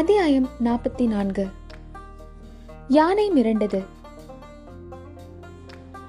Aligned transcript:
அத்தியாயம் 0.00 0.48
நாற்பத்தி 0.64 1.06
நான்கு 1.06 1.48
யானை 2.88 3.30
மிரண்டது. 3.30 3.84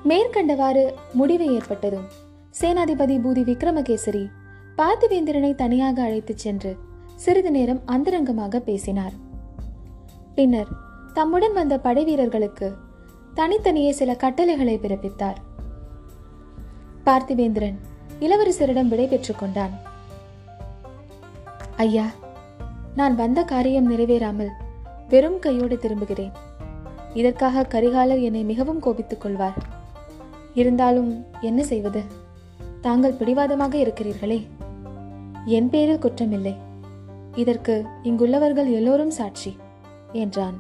மேற்கண்டவாறு 0.10 0.94
முடிவு 1.14 1.46
ஏற்பட்டதும் 1.54 2.06
சேனாதிபதி 2.62 3.20
பூதி 3.20 3.44
விக்ரமகேசரி 3.44 4.30
பார்த்திவேந்திரனை 4.78 5.56
தனியாக 5.56 6.02
அழைத்துச் 6.02 6.38
சென்று 6.38 6.78
சிறிது 7.16 7.52
நேரம் 7.52 7.82
அந்தரங்கமாக 7.86 8.60
பேசினார். 8.60 9.12
பின்னர் 10.36 10.68
தம்முடன் 11.14 11.54
வந்த 11.54 11.80
படை 11.80 12.04
வீரர்களுக்கு 12.04 12.76
தனித்தனியே 13.34 13.92
சில 13.92 14.16
கட்டளைகளை 14.16 14.80
பிறப்பித்தார். 14.82 15.38
பார்த்திவேந்திரன் 17.06 17.76
இளவரசரிடம் 18.20 18.88
விடை 18.88 19.08
பெற்றுக் 19.08 19.40
கொண்டான். 19.40 19.72
ஐயா 21.78 22.06
நான் 22.96 23.16
வந்த 23.16 23.44
காரியம் 23.44 23.92
நிறைவேறாமல் 23.92 24.50
வெறும் 25.10 25.40
கையோடு 25.40 25.80
திரும்புகிறேன். 25.82 26.32
இதற்காக 27.14 27.62
கரிகாலர் 27.62 28.22
என்னை 28.22 28.44
மிகவும் 28.44 28.80
கோபித்துக் 28.80 29.22
கொள்வார். 29.22 29.54
இருந்தாலும் 30.54 31.26
என்ன 31.42 31.64
செய்வது? 31.64 32.02
தாங்கள் 32.82 33.14
பிடிவாதமாக 33.14 33.78
இருக்கிறீர்களே. 33.78 34.48
என் 35.46 35.70
பேரில் 35.70 36.00
குற்றமில்லை. 36.00 36.56
இதற்கு 37.36 37.86
இங்குள்ளவர்கள் 38.04 38.74
எல்லோரும் 38.74 39.12
சாட்சி 39.12 39.58
என்றான். 40.12 40.56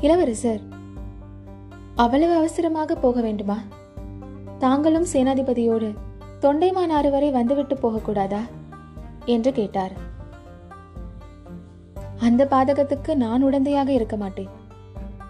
இளவரசர் 0.00 0.60
அவ்வளவு 1.94 2.34
அவசரமாக 2.34 2.94
போக 2.94 3.20
வேண்டுமா? 3.20 3.58
தாங்களும் 4.58 5.06
சேனாதிபதியோடு 5.12 5.94
தொண்டைமானாறு 6.40 7.10
வரை 7.10 7.30
வந்துவிட்டு 7.30 7.74
போகக்கூடாதா? 7.74 8.40
என்று 9.24 9.52
கேட்டார். 9.52 10.07
அந்த 12.18 12.44
பாதகத்துக்கு 12.50 13.14
நான் 13.14 13.44
உடந்தையாக 13.44 13.88
இருக்க 13.88 14.16
மாட்டேன். 14.16 14.48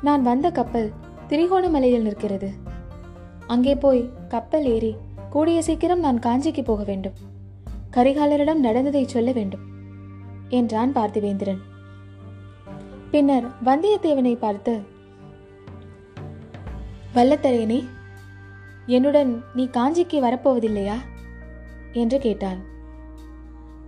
நான் 0.03 0.23
வந்த 0.23 0.51
கப்பல் 0.51 0.93
திரிகோணமலையில் 1.29 2.03
நிற்கிறது. 2.03 2.53
அங்கே 3.47 3.75
போய் 3.75 4.11
கப்பல் 4.29 4.65
ஏறி 4.65 4.97
கூடிய 5.31 5.63
சீக்கிரம் 5.63 6.01
நான் 6.01 6.19
காஞ்சிக்கு 6.19 6.65
போக 6.65 6.85
வேண்டும். 6.85 7.13
கரிகாலரிடம் 7.91 8.65
நடந்ததை 8.67 9.07
சொல்ல 9.07 9.33
வேண்டும் 9.33 9.61
என்றான் 10.49 10.93
பார்த்திவேந்திரன். 10.93 11.61
பின்னர் 13.11 13.47
வந்தியத்தேவனை 13.65 14.35
பார்த்து 14.37 14.83
வல்லத்தரையனே 17.15 17.85
என்னுடன் 18.87 19.45
நீ 19.55 19.65
காஞ்சிக்கு 19.65 20.19
வரப்போவதில்லையா? 20.25 20.95
என்று 21.93 22.19
கேட்டான். 22.19 22.61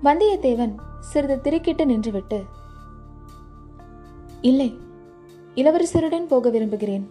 வந்தியத்தேவன் 0.04 0.74
சிறிது 1.00 1.36
திருக்கிட்டு 1.44 1.84
நின்றுவிட்டு 1.84 2.38
இல்லை 4.40 4.78
இளவரசருடன் 5.54 6.26
போக 6.26 6.50
விரும்புகிறேன் 6.50 7.08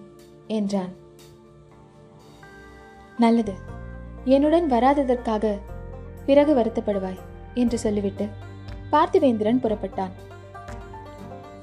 என்றான். 0.47 0.94
நல்லது 3.17 3.53
என்னுடன் 4.25 4.72
வராததற்காக 4.72 5.57
பிறகு 6.25 6.55
வருத்தப்படுவாய் 6.55 7.19
என்று 7.53 7.80
சொல்லிவிட்டு 7.80 8.27
பார்த்திவேந்திரன் 8.91 9.61
புறப்பட்டான். 9.63 10.11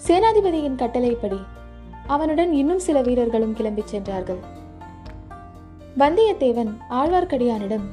சேனாதிபதியின் 0.07 0.75
கட்டளைப்படி 0.75 1.41
அவனுடன் 2.07 2.53
இன்னும் 2.53 2.79
சில 2.79 3.03
வீரர்களும் 3.03 3.57
கிளம்பிச் 3.57 3.93
சென்றார்கள். 3.93 4.39
வந்தியத்தேவன் 5.99 6.73
ஆழ்வார்க்கடியானிடம் 6.91 7.87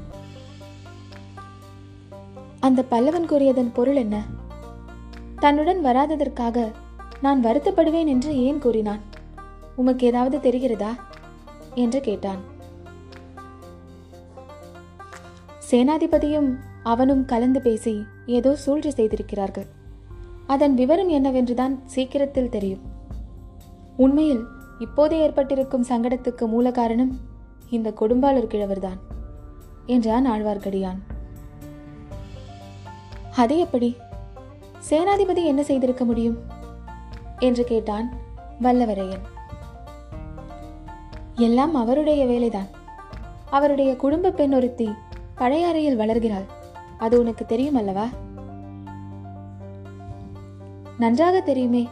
அந்த 2.59 2.85
பல்லவன் 2.91 3.25
கூறியதன் 3.25 3.71
பொருள் 3.73 3.95
என்ன? 3.95 4.23
தன்னுடன் 5.39 5.85
வராததற்காக 5.85 6.71
நான் 7.23 7.43
வருத்தப்படுவேன் 7.45 8.07
என்று 8.07 8.37
ஏன் 8.37 8.59
கூறினான்? 8.59 8.99
உமக்கு 9.75 10.07
ஏதாவது 10.07 10.37
தெரிகிறதா? 10.37 10.89
என்று 11.75 12.01
கேட்டான். 12.01 12.41
சேனாதிபதியும் 15.71 16.55
அவனும் 16.83 17.25
கலந்து 17.25 17.61
பேசி 17.61 18.03
ஏதோ 18.25 18.55
சூழ்ச்சி 18.55 18.91
செய்திருக்கிறார்கள். 18.91 19.65
அதன் 20.47 20.73
விவரம் 20.73 21.09
என்னவென்றுதான் 21.09 21.81
சீக்கிரத்தில் 21.85 22.49
தெரியும். 22.49 22.79
உண்மையில் 23.97 24.43
இப்போது 24.79 25.17
ஏற்பட்டிருக்கும் 25.17 25.85
சங்கடத்துக்கு 25.89 26.47
மூல 26.47 26.71
காரணம் 26.71 27.19
இந்த 27.69 27.93
கொடும்பாளூர் 27.99 28.51
கிழவர்தான் 28.53 28.99
என்றான் 29.85 30.27
ஆழ்வார்க்கடியான். 30.27 30.99
அது 33.35 33.57
எப்படி? 33.57 33.95
சேனாதிபதி 34.89 35.43
என்ன 35.43 35.63
செய்திருக்க 35.63 36.05
முடியும்? 36.05 36.52
என்று 37.43 37.63
கேட்டான் 37.63 38.13
வல்லவரையன். 38.61 39.21
எல்லாம் 41.35 41.75
அவருடைய 41.75 42.25
வேலைதான். 42.25 42.69
அவருடைய 43.49 43.95
குடும்ப 43.95 44.31
பெண் 44.31 44.53
ஒருத்தி 44.53 44.89
பழையாறையில் 45.37 45.99
வளர்கிறாள். 45.99 46.45
அது 46.97 47.19
உனக்கு 47.19 47.45
தெரியும் 47.45 47.75
அல்லவா? 47.75 48.05
நன்றாக 50.99 51.39
தெரியுமே. 51.39 51.87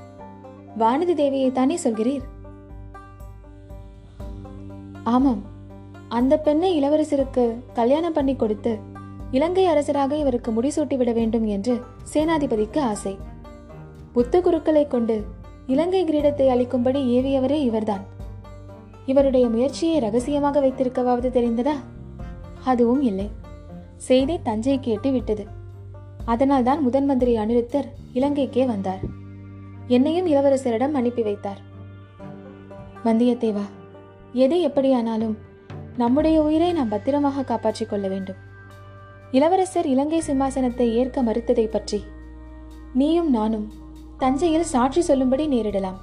வானதி 0.80 1.16
தேவியை 1.16 1.52
தானே 1.52 1.80
சொல்கிறீர்? 1.84 2.22
ஆமாம். 5.04 5.42
அந்த 6.10 6.38
பெண்ணை 6.38 6.84
இளவரசருக்கு 6.84 7.56
கல்யாணம் 7.74 8.14
பண்ணி 8.14 8.36
கொடுத்து 8.36 8.80
இலங்கை 9.32 9.66
அரசராக 9.66 10.16
இவருக்கு 10.16 10.52
முடிசூட்டி 10.52 10.98
விட 10.98 11.12
வேண்டும் 11.12 11.46
என்று 11.46 11.82
சேனாதிபதிக்கு 12.14 12.80
ஆசை. 12.80 13.18
புத்த 14.12 14.42
குருக்களை 14.42 14.88
கொண்டு 14.88 15.26
இலங்கை 15.68 16.06
கிரீடத்தை 16.06 16.48
அளிக்கும்படி 16.48 17.10
ஏவியவரே 17.10 17.62
இவர்தான். 17.62 18.06
இவருடைய 19.06 19.48
முயற்சியை 19.48 20.00
ரகசியமாக 20.00 20.60
வைத்திருக்கவாவது 20.60 21.30
தெரிந்ததா? 21.30 21.74
அதுவும் 22.64 23.02
இல்லை. 23.02 23.30
செய்தி 23.98 24.40
தஞ்சை 24.44 24.80
கேட்டு 24.80 25.12
விட்டது. 25.12 25.46
அதனால்தான் 26.26 26.82
முதன் 26.82 27.06
மந்திரி 27.06 27.38
அனிருத்தர் 27.38 27.86
இலங்கைக்கே 28.14 28.66
வந்தார். 28.66 29.00
என்னையும் 29.88 30.28
இளவரசரிடம் 30.28 30.92
அனுப்பி 30.92 31.22
வைத்தார். 31.22 31.62
வந்தியத்தேவா 33.06 33.64
எது 34.34 34.62
எப்படியானாலும் 34.62 35.38
நம்முடைய 35.98 36.42
உயிரை 36.42 36.74
நாம் 36.74 36.90
பத்திரமாக 36.90 37.44
காப்பாற்றிக் 37.44 37.90
கொள்ள 37.90 38.08
வேண்டும். 38.08 38.36
இளவரசர் 39.32 39.88
இலங்கை 39.88 40.22
சிம்மாசனத்தை 40.28 40.92
ஏற்க 40.92 41.24
மறுத்ததை 41.24 41.68
பற்றி 41.70 42.04
நீயும் 42.94 43.30
நானும் 43.30 43.72
தஞ்சையில் 44.22 44.72
சாட்சி 44.74 45.02
சொல்லும்படி 45.02 45.46
நேரிடலாம். 45.48 46.00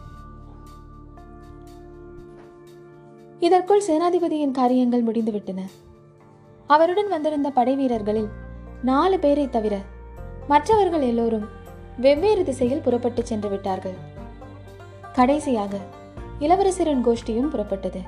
இதற்குள் 3.41 3.85
சேனாதிபதியின் 3.89 4.51
காரியங்கள் 4.51 5.05
முடிந்துவிட்டன. 5.05 5.61
அவருடன் 6.67 7.09
வந்திருந்த 7.09 7.51
படை 7.51 7.75
வீரர்களில் 7.77 8.29
நாலு 8.83 9.19
பேரை 9.19 9.49
தவிர 9.49 9.81
மற்றவர்கள் 10.49 11.01
எல்லோரும் 11.01 11.47
வெவ்வேறு 11.97 12.45
திசையில் 12.45 12.81
புறப்பட்டு 12.81 13.27
சென்று 13.27 13.49
விட்டார்கள். 13.49 13.97
கடைசியாக 15.13 15.77
இளவரசரின் 16.41 17.05
கோஷ்டியும் 17.07 17.53
புறப்பட்டது. 17.53 18.03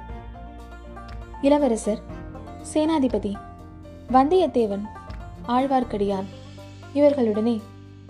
இளவரசர் 1.43 2.03
சேனாதிபதி 2.73 3.33
வந்தியத்தேவன் 4.13 4.85
ஆழ்வார்க்கடியான் 5.49 6.31
இவர்களுடனே 6.95 7.61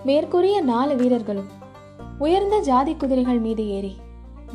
மேற்கூறிய 0.04 0.60
நாலு 0.60 0.96
வீரர்களும் 0.96 1.58
உயர்ந்த 2.24 2.56
ஜாதி 2.68 2.92
குதிரைகள் 2.94 3.42
மீது 3.44 3.64
ஏறி 3.76 3.92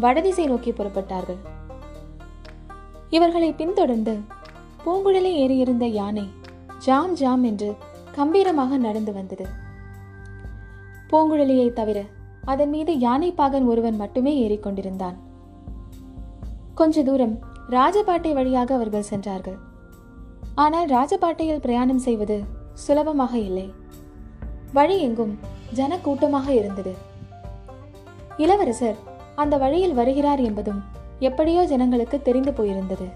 வடதிசை 0.03 0.45
நோக்கி 0.51 0.71
புறப்பட்டார்கள். 0.71 1.39
இவர்களை 3.09 3.49
பின்தொடர்ந்து 3.59 4.13
பூங்குழலி 4.83 5.31
ஏறியிருந்த 5.43 5.85
யானை 5.99 6.25
ஜாம் 6.85 7.13
ஜாம் 7.21 7.43
என்று 7.49 7.69
கம்பீரமாக 8.17 8.77
நடந்து 8.87 9.11
வந்தது. 9.13 9.45
பூங்குழலியை 11.09 11.69
தவிர 11.79 11.99
அதன் 12.51 12.71
மீது 12.75 12.93
யானை 13.05 13.29
பாகன் 13.39 13.65
ஒருவன் 13.71 13.97
மட்டுமே 14.01 14.33
ஏறிக்கொண்டிருந்தான் 14.43 15.17
கொஞ்ச 16.79 17.03
தூரம் 17.03 17.35
ராஜபாட்டை 17.75 18.31
வழியாக 18.39 18.69
அவர்கள் 18.77 19.09
சென்றார்கள். 19.11 19.57
ஆனால் 20.63 20.87
ராஜபாட்டையில் 20.95 21.63
பிரயாணம் 21.65 22.05
செய்வது 22.07 22.37
சுலபமாக 22.85 23.33
இல்லை. 23.49 23.67
வழி 24.77 24.95
எங்கும் 25.07 25.35
ஜனக்கூட்டமாக 25.79 26.47
இருந்தது. 26.61 26.93
இளவரசர் 28.37 28.97
அந்த 29.35 29.57
வழியில் 29.57 29.93
வருகிறார் 29.93 30.39
என்பதும் 30.39 30.81
எப்படியோ 31.19 31.63
ஜனங்களுக்கு 31.63 32.21
தெரிந்து 32.21 32.51
போயிருந்தது. 32.51 33.07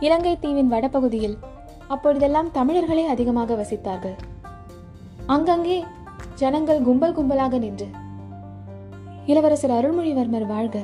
இலங்கை 0.00 0.38
தீவின் 0.38 0.68
வடபகுதியில் 0.68 1.38
அப்பொழுதெல்லாம் 1.88 2.50
தமிழர்களே 2.50 3.04
அதிகமாக 3.06 3.54
வசித்தார்கள். 3.54 4.16
அங்கங்கே 5.26 5.84
ஜனங்கள் 6.34 6.80
கும்பல் 6.82 7.16
கும்பலாக 7.16 7.58
நின்று 7.58 7.86
இளவரசர் 9.26 9.70
அருள்மொழிவர்மர் 9.70 10.46
வாழ்க 10.46 10.78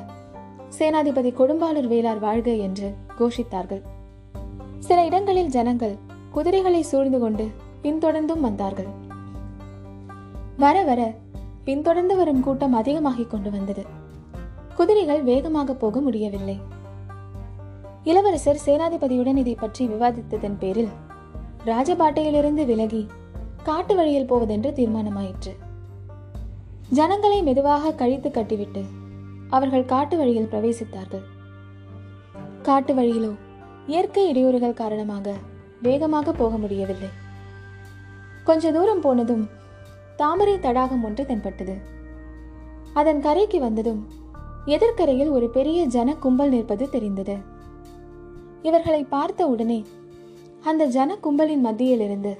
சேனாதிபதி 0.78 1.30
கொடும்பாளூர் 1.38 1.88
வேளார் 1.88 2.18
வாழ்க 2.18 2.50
என்று 2.66 2.88
கோஷித்தார்கள். 3.18 3.82
சில 4.78 5.04
இடங்களில் 5.04 5.48
ஜனங்கள் 5.48 5.94
குதிரைகளை 6.30 6.82
சூழ்ந்து 6.82 7.18
கொண்டு 7.18 7.44
பின்தொடர்ந்தும் 7.82 8.40
வந்தார்கள். 8.40 8.90
வர 10.56 10.76
வர 10.82 11.00
பின்தொடர்ந்து 11.66 12.16
வரும் 12.16 12.40
கூட்டம் 12.40 12.72
அதிகமாகிக் 12.72 13.30
கொண்டு 13.30 13.50
வந்தது. 13.50 13.84
குதிரைகள் 14.76 15.22
வேகமாக 15.22 15.74
போக 15.74 16.00
முடியவில்லை. 16.00 16.60
இளவரசர் 18.04 18.60
சேனாதிபதியுடன் 18.66 19.36
இதை 19.36 19.54
பற்றி 19.54 19.86
விவாதித்ததன் 19.86 20.56
பேரில் 20.58 20.92
ராஜபாட்டையிலிருந்து 21.64 22.64
விலகி 22.64 23.06
காட்டு 23.62 23.96
வழியில் 23.96 24.26
போவதென்று 24.26 24.70
தீர்மானமாயிற்று. 24.70 25.54
ஜனங்களை 26.88 27.42
மெதுவாக 27.42 27.92
கழித்து 27.92 28.30
கட்டிவிட்டு 28.30 28.84
அவர்கள் 29.48 29.84
காட்டு 29.84 30.16
வழியில் 30.16 30.50
பிரவேசித்தார்கள். 30.52 31.26
காட்டு 32.62 32.94
வழியிலோ 32.94 33.34
இயற்கை 33.86 34.24
இடையூறுகள் 34.32 34.80
காரணமாக 34.82 35.34
வேகமாக 35.82 36.32
போக 36.32 36.56
முடியவில்லை. 36.56 37.08
கொஞ்ச 38.44 38.72
தூரம் 38.72 39.00
போனதும் 39.00 39.48
தாமரை 40.16 40.60
தடாகம் 40.60 41.04
ஒன்று 41.04 41.26
தென்பட்டது. 41.26 41.76
அதன் 42.94 43.20
கரைக்கு 43.20 43.60
வந்ததும் 43.60 44.08
எதிர்க்கரையில் 44.66 45.30
ஒரு 45.30 45.48
பெரிய 45.48 45.84
ஜன 45.84 46.14
கும்பல் 46.14 46.48
நிற்பது 46.48 46.90
தெரிந்தது. 46.90 47.36
இவர்களை 48.62 49.04
பார்த்த 49.04 49.46
உடனே 49.46 49.84
அந்த 50.64 50.84
ஜன 50.86 51.16
கும்பலின் 51.22 51.64
மத்தியிலிருந்து 51.64 52.38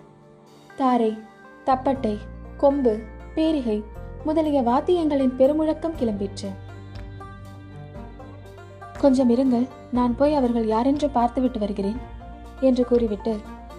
தாரை 0.77 1.19
தப்பட்டை 1.67 2.19
கொம்பு 2.57 2.99
பேரிகை 3.35 3.85
முதலிய 4.25 4.63
வாத்தியங்களின் 4.63 5.37
பெருமுழக்கம் 5.39 5.99
கிளம்பிற்று. 6.01 6.49
கொஞ்சம் 8.99 9.31
இருங்கள் 9.31 9.69
நான் 9.93 10.17
போய் 10.17 10.35
அவர்கள் 10.35 10.67
யாரென்று 10.67 11.11
பார்த்துவிட்டு 11.11 11.59
வருகிறேன் 11.59 11.99
என்று 12.61 12.85
கூறிவிட்டு 12.85 13.37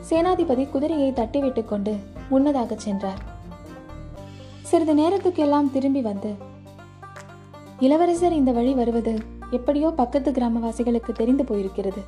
சேனாதிபதி 0.10 0.70
குதிரையை 0.70 1.12
தட்டிவிட்டு 1.12 1.66
கொண்டு 1.66 1.96
முன்னதாக 2.30 2.76
சென்றார். 2.76 3.36
சிறிது 4.70 4.94
நேரத்துக்கெல்லாம் 4.94 5.72
திரும்பி 5.72 6.02
வந்து 6.02 6.32
இளவரசர் 7.80 8.36
இந்த 8.40 8.52
வழி 8.52 8.74
வருவது 8.74 9.14
எப்படியோ 9.52 9.90
பக்கத்து 10.00 10.30
கிராமவாசிகளுக்கு 10.32 11.12
தெரிந்து 11.12 11.44
போயிருக்கிறது. 11.44 12.02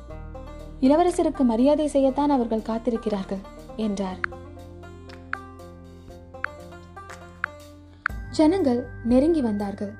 இளவரசருக்கு 0.80 1.42
மரியாதை 1.42 1.86
செய்யத்தான் 1.92 2.34
அவர்கள் 2.36 2.66
காத்திருக்கிறார்கள் 2.68 3.42
என்றார். 3.76 4.20
ஜனங்கள் 8.30 8.80
நெருங்கி 9.04 9.40
வந்தார்கள். 9.40 9.92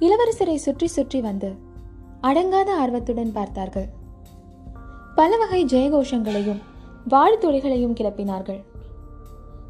இளவரசரை 0.00 0.56
சுற்றி 0.66 0.86
சுற்றி 0.86 1.20
வந்து 1.20 1.50
அடங்காத 2.22 2.70
ஆர்வத்துடன் 2.82 3.32
பார்த்தார்கள். 3.32 3.88
பல 5.14 5.30
வகை 5.36 5.62
ஜெயகோஷங்களையும் 5.64 6.60
வாழ்த்துளிகளையும் 7.10 7.96
கிளப்பினார்கள். 8.00 8.60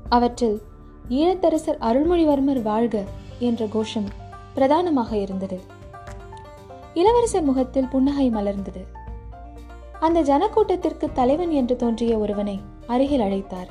அவற்றில் 0.09 0.59
ஈழத்தரசர் 1.09 1.79
அருள்மொழிவர்மர் 1.81 2.63
வாழ்க 2.63 3.05
என்ற 3.39 3.67
கோஷம் 3.67 4.09
பிரதானமாக 4.55 5.17
இருந்தது. 5.17 5.61
இளவரசர் 6.95 7.43
முகத்தில் 7.43 7.89
புன்னகை 7.89 8.31
மலர்ந்தது. 8.31 8.87
அந்த 10.01 10.23
ஜனக்கூட்டத்திற்கு 10.23 11.13
தலைவன் 11.13 11.51
என்று 11.51 11.77
தோன்றிய 11.77 12.19
ஒருவனை 12.19 12.61
அருகில் 12.87 13.21
அழைத்தார். 13.21 13.69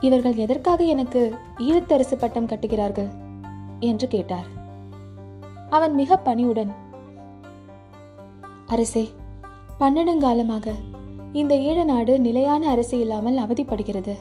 இவர்கள் 0.00 0.34
எதற்காக 0.34 0.84
எனக்கு 0.84 1.34
ஈழத்தரசு 1.58 2.14
பட்டம் 2.18 2.46
கட்டுகிறார்கள்? 2.46 3.08
என்று 3.80 4.08
கேட்டார். 4.08 4.46
அவன் 5.70 5.94
மிக 5.94 6.20
பணியுடன் 6.24 6.74
அரசே 8.66 9.08
பன்னெடுங்காலமாக 9.80 10.72
இந்த 11.32 11.54
ஈழ 11.54 11.84
நாடு 11.84 12.20
நிலையான 12.20 12.68
அரசு 12.68 12.98
இல்லாமல் 12.98 13.38
அவதிப்படுகிறது. 13.38 14.16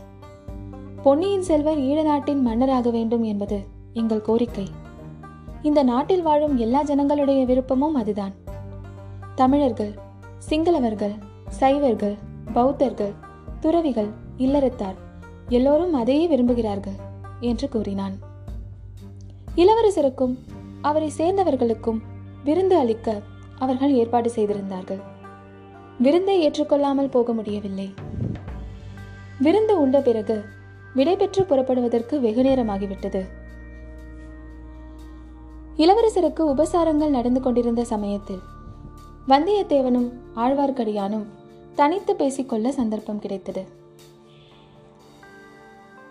பொன்னியின் 1.04 1.42
செல்வர் 1.42 1.78
ஈழ 1.78 2.04
நாட்டின் 2.04 2.42
மன்னராக 2.42 2.90
வேண்டும் 2.90 3.24
என்பது 3.24 3.64
எங்கள் 3.94 4.22
கோரிக்கை. 4.22 4.68
இந்த 5.62 5.84
நாட்டில் 5.84 6.22
வாழும் 6.22 6.58
எல்லா 6.58 6.84
ஜனங்களுடைய 6.84 7.46
விருப்பமும் 7.46 7.96
அதுதான். 7.96 8.34
தமிழர்கள் 9.36 9.94
சிங்களவர்கள் 10.50 11.16
சைவர்கள் 11.50 12.18
பௌத்தர்கள் 12.54 13.14
துறவிகள் 13.60 14.10
இல்லறத்தார் 14.38 14.98
எல்லோரும் 15.48 15.94
அதையே 15.94 16.28
விரும்புகிறார்கள் 16.28 16.98
என்று 17.40 17.70
கூறினான். 17.70 18.14
இளவரசருக்கும் 19.56 20.38
அவரை 20.82 21.12
சேர்ந்தவர்களுக்கும் 21.18 22.00
விருந்து 22.44 22.78
அளிக்க 22.78 23.22
அவர்கள் 23.60 23.94
ஏற்பாடு 23.94 24.30
செய்திருந்தார்கள். 24.30 25.00
விருந்தை 26.00 26.50
ஏற்றுக்கொள்ளாமல் 26.50 27.12
போக 27.12 27.34
முடியவில்லை. 27.34 27.94
விருந்து 29.40 29.82
உண்ட 29.82 30.02
பிறகு 30.02 30.44
விடைபெற்று 30.96 31.46
புறப்படுவதற்கு 31.46 32.20
வெகு 32.20 32.44
நேரமாகிவிட்டது. 32.44 33.28
இளவரசருக்கு 35.78 36.40
உபசாரங்கள் 36.40 37.10
நடந்து 37.10 37.42
கொண்டிருந்த 37.42 37.84
சமயத்தில் 37.84 38.42
வந்தியத்தேவனும் 39.28 40.12
ஆழ்வார்க்கடியானும் 40.36 41.26
தனித்து 41.76 42.16
பேசிக்கொள்ள 42.16 42.72
சந்தர்ப்பம் 42.72 43.20
கிடைத்தது. 43.20 43.68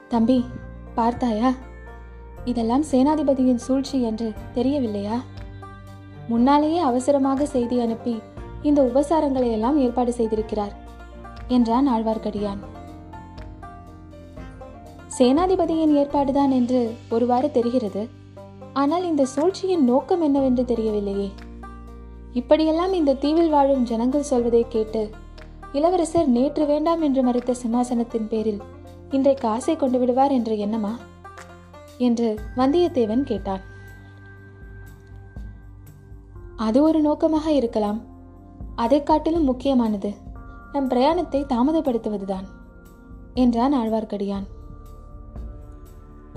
தம்பி 0.09 0.45
பார்த்தாயா? 0.95 1.53
இதெல்லாம் 2.45 2.85
சேனாதிபதியின் 2.91 3.65
சூழ்ச்சி 3.67 4.03
என்று 4.03 4.33
தெரியவில்லையா? 4.53 5.21
முன்னாலேயே 6.29 6.79
அவசரமாக 6.79 7.47
செய்தி 7.47 7.81
அனுப்பி 7.81 8.23
இந்த 8.63 8.83
உபசாரங்களை 8.83 9.51
எல்லாம் 9.51 9.79
ஏற்பாடு 9.79 10.13
செய்திருக்கிறார் 10.13 10.75
என்றான் 11.49 11.89
ஆழ்வார்க்கடியான். 11.89 12.59
சேனாதிபதியின் 15.19 15.93
ஏற்பாடுதான் 15.93 16.51
என்று 16.51 16.95
ஒருவாறு 17.11 17.51
தெரிகிறது. 17.51 18.09
ஆனால் 18.73 19.05
இந்த 19.05 19.25
சூழ்ச்சியின் 19.25 19.85
நோக்கம் 19.85 20.21
என்னவென்று 20.21 20.63
தெரியவில்லையே. 20.63 21.31
இப்படியெல்லாம் 22.33 22.93
இந்த 22.93 23.15
தீவில் 23.15 23.49
வாழும் 23.49 23.83
ஜனங்கள் 23.83 24.23
சொல்வதை 24.23 24.67
கேட்டு 24.69 25.11
இளவரசர் 25.73 26.29
நேற்று 26.29 26.67
வேண்டாம் 26.67 27.03
என்று 27.03 27.23
மறைத்த 27.23 27.55
சிம்மாசனத்தின் 27.55 28.29
பேரில் 28.29 28.61
இன்றைக்கு 29.11 29.49
ஆசை 29.49 29.77
கொண்டு 29.77 29.99
விடுவார் 29.99 30.31
என்ற 30.31 30.55
எண்ணமா? 30.55 30.93
என்று 31.99 32.39
வந்தியத்தேவன் 32.57 33.23
கேட்டான். 33.23 33.61
அது 36.57 36.83
ஒரு 36.83 37.01
நோக்கமாக 37.01 37.53
இருக்கலாம். 37.53 38.01
அதை 38.77 39.03
காட்டிலும் 39.03 39.45
முக்கியமானது 39.45 40.15
நம் 40.73 40.89
பிரயாணத்தை 40.89 41.45
தாமதப்படுத்துவதுதான் 41.49 42.47
என்றான் 43.35 43.75
ஆழ்வார்க்கடியான். 43.75 44.47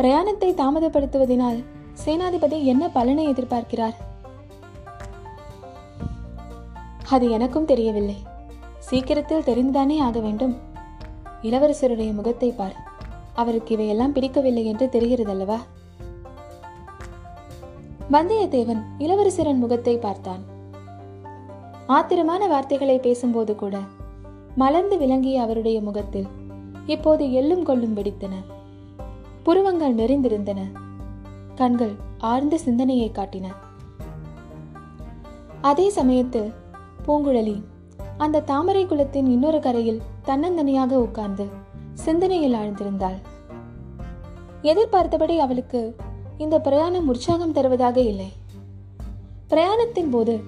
பிரயாணத்தை 0.01 0.53
தாமதப்படுத்துவதனால் 0.53 1.63
சேனாதிபதி 2.05 2.63
என்ன 2.63 2.89
பலனை 2.89 3.27
எதிர்பார்க்கிறார்? 3.27 3.95
அது 7.09 7.29
எனக்கும் 7.29 7.65
தெரியவில்லை. 7.65 8.15
சீக்கிரத்தில் 8.79 9.43
தெரிந்துதானே 9.43 9.99
ஆக 9.99 10.19
வேண்டும். 10.19 10.57
இளவரசருடைய 11.41 12.13
முகத்தை 12.13 12.51
பார். 12.51 12.75
அவருக்கு 13.33 13.73
இவையெல்லாம் 13.73 14.11
பிடிக்கவில்லை 14.11 14.65
என்று 14.65 14.89
தெரிகிறதல்லவா? 14.91 15.57
வந்தியத்தேவன் 18.11 18.81
இளவரசரின் 18.99 19.59
முகத்தை 19.59 19.97
பார்த்தான். 19.97 20.43
ஆத்திரமான 21.87 22.47
வார்த்தைகளை 22.47 22.97
பேசும்போது 22.97 23.55
கூட 23.55 23.77
மலர்ந்து 24.55 24.97
விளங்கிய 24.97 25.41
அவருடைய 25.41 25.81
முகத்தில் 25.81 26.27
இப்போது 26.85 27.25
எள்ளும் 27.25 27.63
கொள்ளும் 27.63 27.97
வெடித்தன. 27.97 28.33
புருவங்கள் 29.43 29.95
நெறிந்திருந்தன. 29.95 30.59
கண்கள் 31.55 31.95
ஆழ்ந்த 32.17 32.57
சிந்தனையை 32.57 33.11
காட்டின. 33.13 33.47
அதே 35.61 35.89
சமயத்தில் 35.89 36.53
பூங்குழலி 37.05 37.63
அந்த 38.17 38.39
தாமரை 38.39 38.85
குளத்தின் 38.85 39.25
இன்னொரு 39.25 39.59
கரையில் 39.59 40.01
தன்னந்தனியாக 40.25 40.91
உட்கார்ந்து 40.91 41.45
சிந்தனையில் 41.93 42.53
ஆழ்ந்திருந்தாள். 42.53 43.19
எதிர்பார்த்தபடி 44.61 45.39
அவளுக்கு 45.39 45.95
இந்த 46.37 46.61
பிரயாணம் 46.61 47.07
உற்சாகம் 47.07 47.51
தருவதாக 47.51 47.99
இல்லை. 47.99 48.31
பிரயாணத்தின் 49.49 50.09
போது 50.09 50.39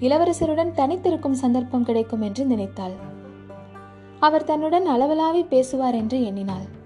இளவரசருடன் 0.00 0.72
தனித்திருக்கும் 0.72 1.40
சந்தர்ப்பம் 1.42 1.84
கிடைக்கும் 1.84 2.20
என்று 2.20 2.44
நினைத்தாள். 2.44 2.92
அவர் 4.20 4.44
தன்னுடன் 4.44 4.88
அளவலாவி 4.88 5.46
பேசுவார் 5.48 5.94
என்று 5.94 6.24
எண்ணினாள். 6.24 6.78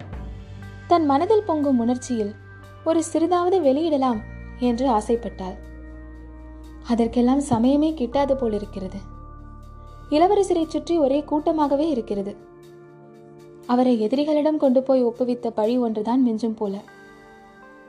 தன் 0.86 1.06
மனதில் 1.06 1.46
பொங்கும் 1.46 1.78
உணர்ச்சியில் 1.78 2.32
ஒரு 2.84 3.02
சிறிதாவது 3.12 3.56
வெளியிடலாம் 3.60 4.20
என்று 4.58 4.86
ஆசைப்பட்டாள். 4.88 5.56
அதற்கெல்லாம் 6.86 7.40
சமயமே 7.40 7.90
கிட்டாது 7.94 8.34
போலிருக்கிறது. 8.34 8.98
இளவரசரை 10.10 10.64
சுற்றி 10.66 10.98
ஒரே 10.98 11.20
கூட்டமாகவே 11.24 11.88
இருக்கிறது. 11.88 12.36
அவரை 13.66 13.94
எதிரிகளிடம் 14.06 14.56
கொண்டு 14.56 14.82
போய் 14.82 15.04
ஒப்புவித்த 15.04 15.50
பழி 15.50 15.78
ஒன்றுதான் 15.78 16.22
மிஞ்சும் 16.26 16.56
போல. 16.56 16.74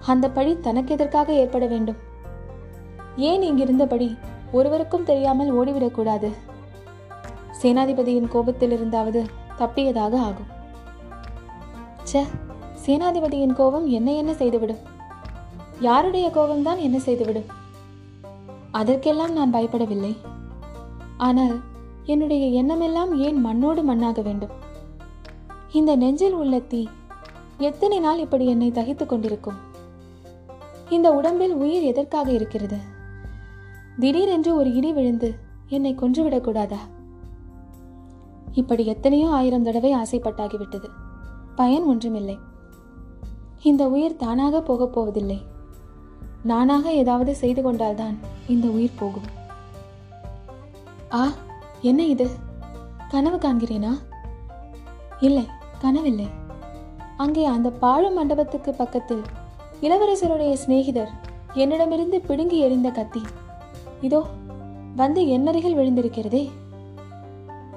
அந்த 0.06 0.30
பழி 0.30 0.60
தனக்கு 0.60 0.94
எதற்காக 0.94 1.34
ஏற்பட 1.34 1.66
வேண்டும்? 1.66 2.00
ஏன் 3.16 3.42
இங்கிருந்தபடி 3.42 4.18
ஒருவருக்கும் 4.52 5.04
தெரியாமல் 5.04 5.54
ஓடிவிடக்கூடாது 5.54 6.30
சேனாதிபதியின் 7.62 8.28
கோபத்தில் 8.28 8.74
இருந்தாவது 8.78 9.22
தப்பியதாக 9.58 10.14
ஆகும். 10.20 10.50
சே 12.04 12.22
சேனாதிபதியின் 12.86 13.54
கோபம் 13.54 13.88
என்ன 13.88 14.14
என்ன 14.14 14.34
செய்துவிடும்? 14.34 14.78
யாருடைய 15.80 16.32
கோபம்தான் 16.36 16.78
என்ன 16.78 17.00
செய்துவிடும்? 17.00 17.46
அதற்கெல்லாம் 18.72 19.34
நான் 19.34 19.54
பயப்படவில்லை. 19.54 20.16
ஆனால் 21.18 21.60
என்னுடைய 22.04 22.48
எண்ணமெல்லாம் 22.48 23.18
ஏன் 23.18 23.40
மண்ணோடு 23.40 23.82
மண்ணாக 23.84 24.22
வேண்டும்? 24.22 24.50
இந்த 25.72 25.96
நெஞ்சில் 25.96 26.34
உள்ள 26.34 26.60
தீ 26.60 26.88
எத்தனை 27.58 28.00
நாள் 28.00 28.20
இப்படி 28.20 28.46
என்னை 28.46 28.72
தகித்துக் 28.72 29.10
கொண்டிருக்கும்? 29.10 29.56
இந்த 30.90 31.12
உடம்பில் 31.12 31.54
உயிர் 31.54 31.84
எதற்காக 31.84 32.32
இருக்கிறது? 32.32 32.78
திடீரென்று 34.00 34.56
ஒரு 34.56 34.74
இடி 34.74 34.94
விழுந்து 34.94 35.36
என்னை 35.68 35.96
கொன்றுவிடக் 35.96 36.44
கூடாதா? 36.44 36.78
இப்படி 38.52 38.86
எத்தனையோ 38.86 39.30
ஆயிரம் 39.30 39.64
தடவை 39.64 39.96
ஆசைப்பட்டாகிவிட்டது. 39.96 40.88
பயன் 41.56 41.84
ஒன்றுமில்லை. 41.84 42.54
இந்த 43.70 43.88
உயிர் 43.88 44.16
தானாக 44.16 44.62
போகப் 44.62 44.94
போவதில்லை. 44.94 45.42
நானாக 46.44 46.92
ஏதாவது 46.92 47.36
செய்து 47.36 47.62
கொண்டால்தான் 47.62 48.18
இந்த 48.48 48.68
உயிர் 48.68 49.00
போகும். 49.00 49.30
ஆ 51.12 51.28
என்ன 51.82 52.06
இது? 52.06 52.28
கனவு 53.08 53.38
காண்கிறேனா? 53.38 53.92
இல்லை 55.20 55.46
கனவில்லை. 55.80 56.28
அங்கே 57.18 57.46
அந்த 57.46 57.70
பாழும் 57.70 58.14
மண்டபத்துக்கு 58.14 58.74
பக்கத்தில் 58.74 59.22
இளவரசருடைய 59.82 60.54
சிநேகிதர் 60.54 61.10
என்னிடமிருந்து 61.54 62.22
பிடுங்கி 62.22 62.58
எறிந்த 62.58 62.90
கத்தி. 62.90 63.22
இதோ 64.02 64.26
வந்து 64.96 65.24
என்னருகில் 65.24 65.78
விழுந்திருக்கிறதே. 65.78 66.50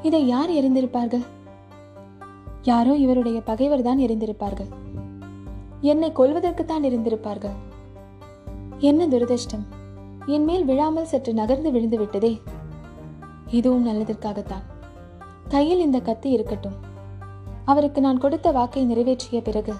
இதை 0.02 0.26
யார் 0.26 0.50
எரிந்திருப்பார்கள் 0.50 1.26
யாரோ 2.62 2.94
இவருடைய 2.94 3.40
பகைவர் 3.40 3.82
தான் 3.82 3.98
என்னை 5.80 6.12
கொல்வதற்குத்தான் 6.12 6.84
இருந்திருப்பார்கள். 6.84 7.56
என்ன 8.78 9.06
துரதிர்ஷ்டம்? 9.06 9.64
என் 10.26 10.44
மேல் 10.44 10.64
விழாமல் 10.64 11.06
சற்று 11.06 11.34
நகர்ந்து 11.34 11.72
விழுந்து 11.72 11.98
விட்டதே. 11.98 12.40
இதுவும் 13.46 13.86
நல்லதற்காகத்தான். 13.86 14.62
கையில் 15.48 15.80
இந்த 15.80 16.00
கத்தி 16.00 16.30
இருக்கட்டும். 16.30 16.74
அவருக்கு 17.64 18.00
நான் 18.00 18.18
கொடுத்த 18.18 18.50
வாக்கை 18.50 18.84
நிறைவேற்றிய 18.84 19.42
பிறகு 19.42 19.74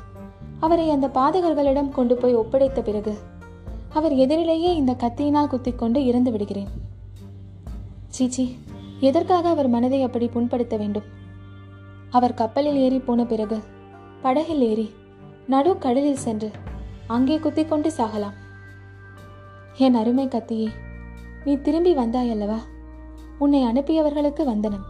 அவரை 0.61 0.91
அந்த 0.91 1.07
பாதகர்களிடம் 1.07 1.89
கொண்டு 1.89 2.17
போய் 2.17 2.37
ஒப்படைத்த 2.37 2.83
பிறகு 2.83 3.19
அவர் 3.89 4.13
எதிரிலேயே 4.13 4.75
இந்த 4.75 4.97
கத்தியினால் 4.99 5.47
குத்திக்கொண்டு 5.47 6.05
இறந்து 6.05 6.31
விடுகிறேன். 6.31 6.69
சீச்சி 8.07 8.59
எதற்காக 9.01 9.49
அவர் 9.49 9.69
மனதை 9.69 10.03
அப்படி 10.03 10.27
புண்படுத்த 10.27 10.77
வேண்டும்? 10.77 11.03
அவர் 12.11 12.35
கப்பலில் 12.35 12.77
ஏறி 12.77 12.99
போன 12.99 13.25
பிறகு 13.25 13.63
படகில் 14.23 14.61
ஏறி 14.61 14.91
நடு 15.53 15.71
கடலில் 15.79 16.25
சென்று 16.25 16.49
அங்கே 17.07 17.37
குத்திக்கொண்டு 17.39 17.91
சாகலாம். 17.97 18.35
என் 19.77 19.95
அருமை 19.95 20.27
கத்தியே 20.27 20.67
நீ 21.45 21.57
திரும்பி 21.57 21.93
வந்தாயல்லவா 21.97 22.59
உன்னை 23.39 23.61
அனுப்பியவர்களுக்கு 23.65 24.45
வந்தனம். 24.45 24.85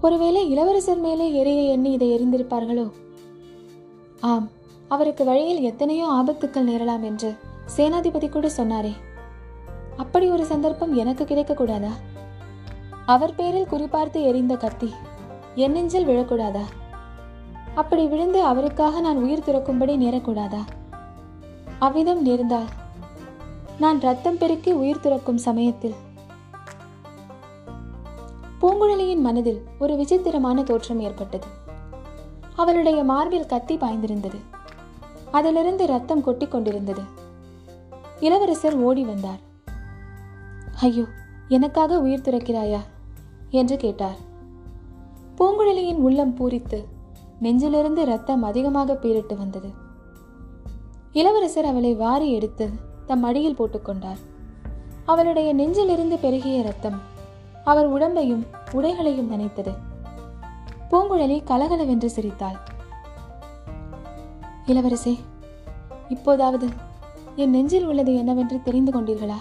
ஒருவேளை 0.00 0.42
இளவரசர் 0.50 0.98
மேலே 0.98 1.26
எரிய 1.32 1.62
எண்ணி 1.70 1.92
இதை 1.92 2.08
எரிந்திருப்பார்களோ? 2.16 2.86
ஆம் 4.20 4.48
அவருக்கு 4.88 5.24
வழியில் 5.24 5.62
எத்தனையோ 5.62 6.06
ஆபத்துக்கள் 6.06 6.68
நேரலாம் 6.70 7.00
என்று 7.00 7.36
சேனாதிபதி 7.76 8.28
கூட 8.28 8.50
சொன்னாரே. 8.56 8.94
அப்படி 9.96 10.28
ஒரு 10.30 10.44
சந்தர்ப்பம் 10.44 10.94
எனக்கு 10.94 11.24
கிடைக்கக்கூடாதா? 11.24 11.92
அவர் 13.06 13.34
பேரில் 13.34 13.70
குறிபார்த்து 13.70 14.20
எரிந்த 14.22 14.56
கத்தி 14.56 14.92
என் 15.54 15.72
நெஞ்சில் 15.72 16.06
விழக்கூடாதா? 16.06 16.66
அப்படி 17.74 18.06
விழுந்து 18.06 18.42
அவருக்காக 18.42 19.00
நான் 19.00 19.16
உயிர் 19.16 19.42
துறக்கும்படி 19.46 19.96
நேரக்கூடாதா? 19.96 20.60
அவ்விதம் 21.78 22.22
நேர்ந்தால் 22.22 22.64
நான் 23.78 24.00
ரத்தம் 24.00 24.38
பெருக்கி 24.38 24.72
உயிர் 24.72 25.00
துறக்கும் 25.00 25.38
சமயத்தில் 25.38 25.94
பூங்குழலியின் 28.60 29.20
மனதில் 29.20 29.64
ஒரு 29.78 29.96
விசித்திரமான 29.96 30.62
தோற்றம் 30.62 31.00
ஏற்பட்டது. 31.00 31.46
அவளுடைய 32.56 33.04
மார்பில் 33.04 33.46
கத்தி 33.46 33.76
பாய்ந்திருந்தது. 33.76 34.36
அதிலிருந்து 35.30 35.86
ரத்தம் 35.86 36.22
கொட்டிக் 36.22 36.50
கொண்டிருந்தது. 36.50 37.00
இளவரசர் 38.20 38.76
ஓடி 38.76 39.04
வந்தார். 39.04 39.38
ஐயோ 40.80 41.04
எனக்காக 41.48 42.00
உயிர் 42.00 42.20
துறக்கிறாயா? 42.20 42.78
என்று 43.50 43.76
கேட்டார். 43.76 44.16
பூங்குழலியின் 45.38 45.96
உள்ளம் 45.96 46.34
பூரித்து 46.34 46.84
நெஞ்சிலிருந்து 47.42 48.04
ரத்தம் 48.04 48.42
அதிகமாக 48.42 48.94
பீரிட்டு 48.94 49.36
வந்தது. 49.36 49.72
இளவரசர் 51.12 51.64
அவளை 51.64 51.94
வாரி 51.94 52.32
எடுத்து 52.32 52.70
தம் 53.06 53.22
அடியில் 53.22 53.56
போட்டுக்கொண்டார் 53.58 54.18
அவளுடைய 55.06 55.54
நெஞ்சிலிருந்து 55.54 56.18
பெருகிய 56.18 56.62
ரத்தம் 56.62 57.00
அவர் 57.64 57.92
உடம்பையும் 57.92 58.46
உடைகளையும் 58.72 59.30
நனைத்தது. 59.32 59.74
பூங்குழலி 60.90 61.44
கலகலவென்று 61.44 62.10
சிரித்தாள். 62.10 62.56
இளவரசே 64.66 65.18
இப்போதாவது 66.08 66.68
என் 67.36 67.50
நெஞ்சில் 67.50 67.86
உள்ளது 67.86 68.16
என்னவென்று 68.16 68.62
தெரிந்து 68.62 68.92
கொண்டீர்களா? 68.92 69.36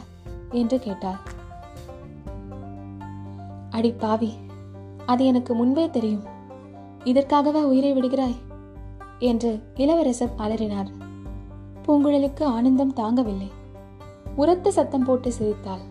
என்று 0.51 0.80
கேட்டாள். 0.80 1.18
அடி 3.70 3.92
பாவி 3.92 4.34
அது 5.06 5.25
எனக்கு 5.25 5.54
முன்பே 5.54 5.89
தெரியும். 5.89 6.36
இதற்காகவா 7.07 7.61
உயிரை 7.63 7.91
விடுகிறாய்? 7.93 8.35
என்று 9.19 9.51
இளவரசர் 9.75 10.33
அலறினார் 10.37 10.89
பூங்குழலிக்கு 11.85 12.43
ஆனந்தம் 12.43 12.95
தாங்கவில்லை. 12.95 13.49
உரத்த 14.35 14.71
சத்தம் 14.71 15.03
போட்டு 15.03 15.31
சிரித்தாள். 15.31 15.83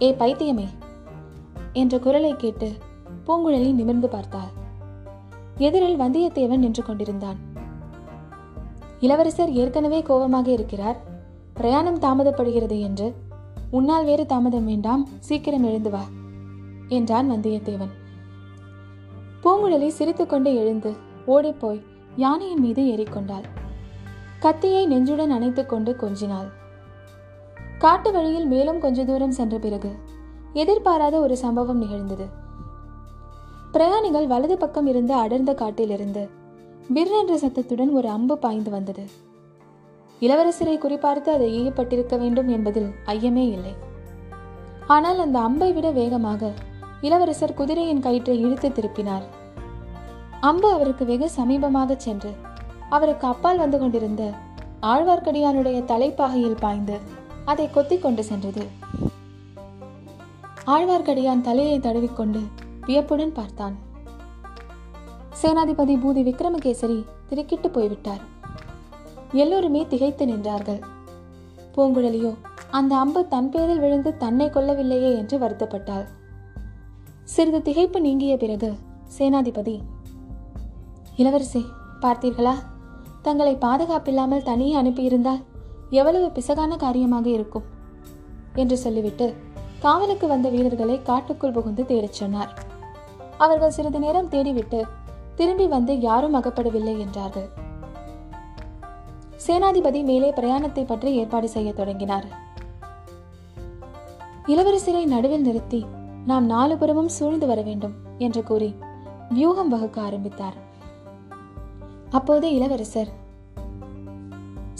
ஏ 0.00 0.14
பைத்தியமே 0.14 0.66
என்ற 1.72 1.98
குரலை 1.98 2.36
கேட்டு 2.36 2.72
பூங்குழலி 3.26 3.72
நிமிர்ந்து 3.72 4.08
பார்த்தாள். 4.08 4.52
எதிரில் 5.56 6.00
வந்தியத்தேவன் 6.00 6.56
நின்று 6.56 6.82
கொண்டிருந்தான். 6.82 7.38
இளவரசர் 9.00 9.52
ஏற்கனவே 9.52 10.02
கோபமாக 10.02 10.50
இருக்கிறார். 10.50 10.98
பிரயாணம் 11.54 11.98
தாமதப்படுகிறது 11.98 12.80
என்று. 12.80 13.14
உன்னால் 13.70 14.04
வேறு 14.04 14.26
தாமதம் 14.26 14.64
வேண்டாம். 14.64 15.08
சீக்கிரம் 15.20 15.64
எழுந்து 15.64 15.90
வா 15.90 16.04
என்றான் 16.88 17.30
வந்தியத்தேவன். 17.30 17.94
பூங்குழலி 19.42 19.88
சிரித்துக்கொண்டு 19.88 20.54
எழுந்து 20.54 20.90
ஓடிப்போய் 21.26 21.82
யானையின் 22.16 22.60
மீது 22.60 22.82
ஏறிக்கொண்டாள். 22.82 23.44
கத்தியை 24.38 24.86
நெஞ்சுடன் 24.86 25.30
அணைத்துக் 25.30 25.68
கொண்டு 25.68 25.96
கொஞ்சினாள். 26.00 26.48
காட்டு 27.78 28.12
வழியில் 28.12 28.46
மேலும் 28.46 28.80
கொஞ்ச 28.80 29.04
தூரம் 29.04 29.30
சென்ற 29.30 29.58
பிறகு 29.58 29.90
எதிர்பாராத 30.52 31.20
ஒரு 31.20 31.36
சம்பவம் 31.36 31.78
நிகழ்ந்தது. 31.78 32.26
பிரயாணிகள் 33.72 34.26
வலது 34.26 34.56
பக்கம் 34.58 34.86
இருந்த 34.86 35.16
அடர்ந்த 35.16 35.54
காட்டிலிருந்து 35.54 36.22
பிர் 36.94 37.14
என்ற 37.20 37.38
சத்தத்துடன் 37.38 37.90
ஒரு 37.90 38.08
அம்பு 38.08 38.38
பாய்ந்து 38.38 38.70
வந்தது. 38.70 39.04
இளவரசரை 40.20 40.76
குறிப்பார்த்து 40.76 41.28
அதை 41.28 41.48
ஈயப்பட்டிருக்க 41.58 42.18
வேண்டும் 42.18 42.48
என்பதில் 42.48 42.90
ஐயமே 43.06 43.44
இல்லை. 43.56 43.74
ஆனால் 44.86 45.18
அந்த 45.18 45.38
அம்பை 45.38 45.72
விட 45.72 45.90
வேகமாக 45.90 46.52
இளவரசர் 47.00 47.54
குதிரையின் 47.54 48.00
கயிற்றை 48.00 48.40
இழுத்து 48.40 48.68
திருப்பினார். 48.68 49.22
அம்பு 50.40 50.72
அவருக்கு 50.72 51.04
வெகு 51.04 51.30
சமீபமாக 51.36 51.96
சென்று 51.96 52.30
அவருக்கு 52.90 53.26
அப்பால் 53.26 53.58
வந்து 53.58 53.78
கொண்டிருந்த 53.78 54.32
ஆழ்வார்க்கடியானுடைய 54.82 55.84
தலைப்பாகையில் 55.84 56.60
பாய்ந்து 56.60 56.96
அதை 57.44 57.70
கொத்திக் 57.70 58.02
கொண்டு 58.02 58.24
சென்றது. 58.24 58.64
ஆழ்வார்க்கடியான் 60.66 61.40
தலையை 61.40 61.78
தடவிக்கொண்டு 61.78 62.40
வியப்புடன் 62.86 63.32
பார்த்தான். 63.32 63.76
சேனாதிபதி 65.42 65.96
பூதி 66.02 66.22
விக்ரமகேசரி 66.28 67.04
திடுக்கிட்டு 67.28 67.70
போய்விட்டார். 67.70 68.22
எல்லோருமே 69.32 69.86
திகைத்து 69.86 70.26
நின்றார்கள். 70.26 70.80
பூங்குழலியோ 71.76 72.34
அந்த 72.70 72.96
அம்பு 72.96 73.28
தன் 73.28 73.50
பேரில் 73.50 73.78
விழுந்து 73.78 74.16
தன்னை 74.16 74.46
கொல்லவில்லையே 74.46 75.16
என்று 75.16 75.38
வருத்தப்பட்டாள். 75.38 76.06
சிறிது 77.32 77.58
திகைப்பு 77.58 78.00
நீங்கிய 78.00 78.36
பிறகு 78.36 78.74
சேனாதிபதி 79.18 79.80
இளவரசி 81.16 81.64
பார்த்தீர்களா? 82.00 82.54
தங்களை 83.22 83.56
பாதுகாப்பில்லாமல் 83.56 84.42
தனியே 84.42 84.74
அனுப்பியிருந்தால் 84.82 85.42
எவ்வளவு 85.90 86.26
பிசகான 86.26 86.76
காரியமாக 86.76 87.28
இருக்கும்? 87.28 87.66
என்று 88.54 88.78
சொல்லிவிட்டு 88.78 89.34
காவலுக்கு 89.78 90.26
வந்த 90.26 90.48
வீரர்களை 90.48 91.02
காட்டுக்குள் 91.02 91.50
புகுந்து 91.50 91.86
தேடிச் 91.86 92.12
சொன்னார். 92.12 92.52
அவர்கள் 93.38 93.70
சிறிது 93.70 93.98
நேரம் 93.98 94.30
தேடிவிட்டு 94.30 94.82
திரும்பி 95.34 95.66
வந்து 95.66 96.00
யாரும் 96.00 96.34
அகப்படவில்லை 96.34 96.98
என்றார்கள். 96.98 97.48
சேனாதிபதி 99.46 100.04
மேலே 100.04 100.30
பிரயாணத்தை 100.30 100.84
பற்றி 100.84 101.14
ஏற்பாடு 101.14 101.48
செய்ய 101.48 101.72
தொடங்கினார். 101.72 102.26
இளவரசரை 104.46 105.04
நடுவில் 105.04 105.40
நிறுத்தி 105.40 105.86
நாம் 106.28 106.46
நாலு 106.46 106.78
புறமும் 106.78 107.08
சூழ்ந்து 107.08 107.46
வர 107.46 107.62
வேண்டும் 107.62 107.94
என்று 108.18 108.42
கூறி 108.42 108.74
வியூகம் 109.28 109.68
வகுக்க 109.68 110.00
ஆரம்பித்தார். 110.00 110.56
அப்போது 112.10 112.52
இளவரசர் 112.54 113.10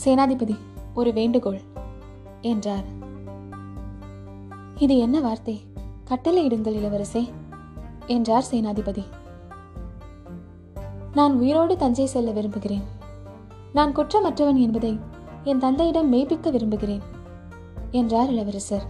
சேனாதிபதி 0.05 0.57
ஒரு 0.95 1.13
வேண்டுகோள் 1.13 1.61
என்றார். 2.41 2.85
இது 4.77 4.99
என்ன 4.99 5.21
வார்த்தை? 5.21 5.57
கட்டளையிடுங்கள் 6.11 6.79
இளவரசே 6.81 7.23
என்றார் 8.07 8.49
சேனாதிபதி. 8.51 9.05
நான் 11.15 11.35
உயிரோடு 11.35 11.77
தஞ்சை 11.77 12.07
செல்ல 12.07 12.31
விரும்புகிறேன். 12.31 12.87
நான் 13.73 13.97
குற்றமற்றவன் 13.97 14.61
என்பதை 14.61 15.01
என் 15.45 15.59
தந்தையிடம் 15.59 16.13
மெய்ப்பிக்க 16.13 16.51
விரும்புகிறேன் 16.51 17.05
என்றார் 17.91 18.31
இளவரசர். 18.31 18.87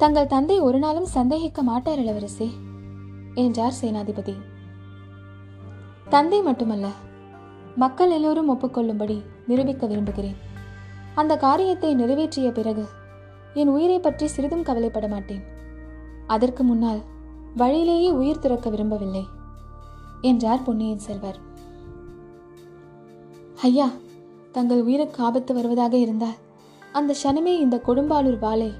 தங்கள் 0.00 0.30
தந்தை 0.32 0.56
ஒரு 0.60 0.78
நாளும் 0.78 1.08
சந்தேகிக்க 1.14 1.60
மாட்டார் 1.62 2.00
இளவரசே 2.02 2.46
என்றார் 3.34 3.78
சேனாதிபதி. 3.80 4.34
தந்தை 6.08 6.38
மட்டுமல்ல 6.42 6.86
மக்கள் 7.76 8.12
எல்லோரும் 8.16 8.50
ஒப்புக்கொள்ளும்படி 8.54 9.16
நிரூபிக்க 9.46 9.86
விரும்புகிறேன். 9.86 10.38
அந்த 11.14 11.32
காரியத்தை 11.36 11.90
நிறைவேற்றிய 11.94 12.48
பிறகு 12.52 12.84
என் 13.54 13.72
உயிரை 13.74 13.98
பற்றி 14.00 14.26
சிறிதும் 14.26 14.66
கவலைப்பட 14.68 15.06
மாட்டேன். 15.08 15.44
அதற்கு 16.26 16.62
முன்னால் 16.64 17.02
வழியிலேயே 17.56 18.10
உயிர் 18.20 18.42
திறக்க 18.44 18.68
விரும்பவில்லை 18.70 19.24
என்றார் 20.30 20.66
பொன்னியின் 20.66 21.06
செல்வர். 21.06 21.38
ஐயா 23.62 23.88
தங்கள் 24.52 24.84
உயிருக்கு 24.88 25.20
ஆபத்து 25.28 25.52
வருவதாக 25.54 25.94
இருந்தால் 25.96 26.38
அந்த 26.92 27.16
சனமே 27.22 27.54
இந்த 27.64 27.76
கொடும்பாளூர் 27.86 28.38
வாளை 28.38 28.70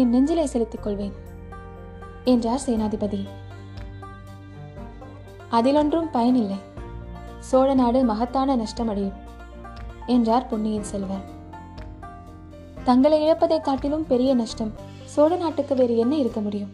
என் 0.00 0.10
நெஞ்சிலே 0.10 0.46
செலுத்திக் 0.46 0.82
கொள்வேன் 0.82 1.14
என்றார் 2.24 2.60
சேனாதிபதி. 2.66 3.20
அதிலொன்றும் 5.50 6.10
பயனில்லை. 6.10 6.58
சோழ 7.38 7.74
நாடு 7.74 8.04
மகத்தான 8.04 8.56
நஷ்டமடையும் 8.56 9.16
என்றார் 10.06 10.46
பொன்னியின் 10.46 10.86
செல்வர். 10.90 11.24
தங்களை 12.84 13.18
இழப்பதை 13.22 13.60
காட்டிலும் 13.60 14.06
பெரிய 14.06 14.34
நஷ்டம் 14.34 14.72
சோழ 15.04 15.36
நாட்டுக்கு 15.36 15.74
வேறு 15.74 15.96
என்ன 15.96 16.14
இருக்க 16.14 16.40
முடியும்? 16.40 16.72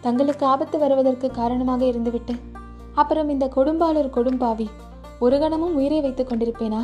தங்களுக்கு 0.00 0.46
ஆபத்து 0.46 0.78
வருவதற்கு 0.78 1.30
காரணமாக 1.30 1.84
இருந்துவிட்டு 1.84 2.36
அப்புறம் 2.94 3.28
இந்த 3.28 3.46
கொடும்பாளர் 3.56 4.14
கொடும்பாவி 4.16 4.68
ஒரு 5.20 5.38
கணமும் 5.38 5.74
உயிரை 5.74 6.00
வைத்துக் 6.00 6.30
கொண்டிருப்பேனா? 6.30 6.82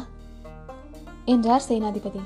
என்றார் 1.25 1.69
சேனாதிபதி. 1.69 2.23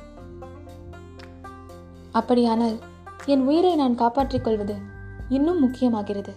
அப்படியானால் 2.13 2.79
என் 3.27 3.47
உயிரை 3.47 3.75
நான் 3.75 3.95
காப்பாற்றிக் 3.95 4.45
கொள்வது 4.45 4.77
இன்னும் 5.29 5.69
முக்கியமாகிறது 5.69 6.33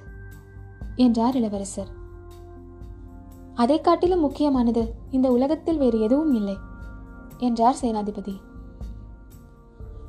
என்றார் 0.96 1.36
இளவரசர். 1.36 1.88
அதை 3.56 3.82
காட்டிலும் 3.82 4.20
முக்கியமானது 4.20 4.94
இந்த 5.12 5.32
உலகத்தில் 5.32 5.78
வேறு 5.78 6.02
எதுவும் 6.02 6.34
இல்லை 6.34 6.58
என்றார் 7.38 7.76
சேனாதிபதி. 7.82 8.42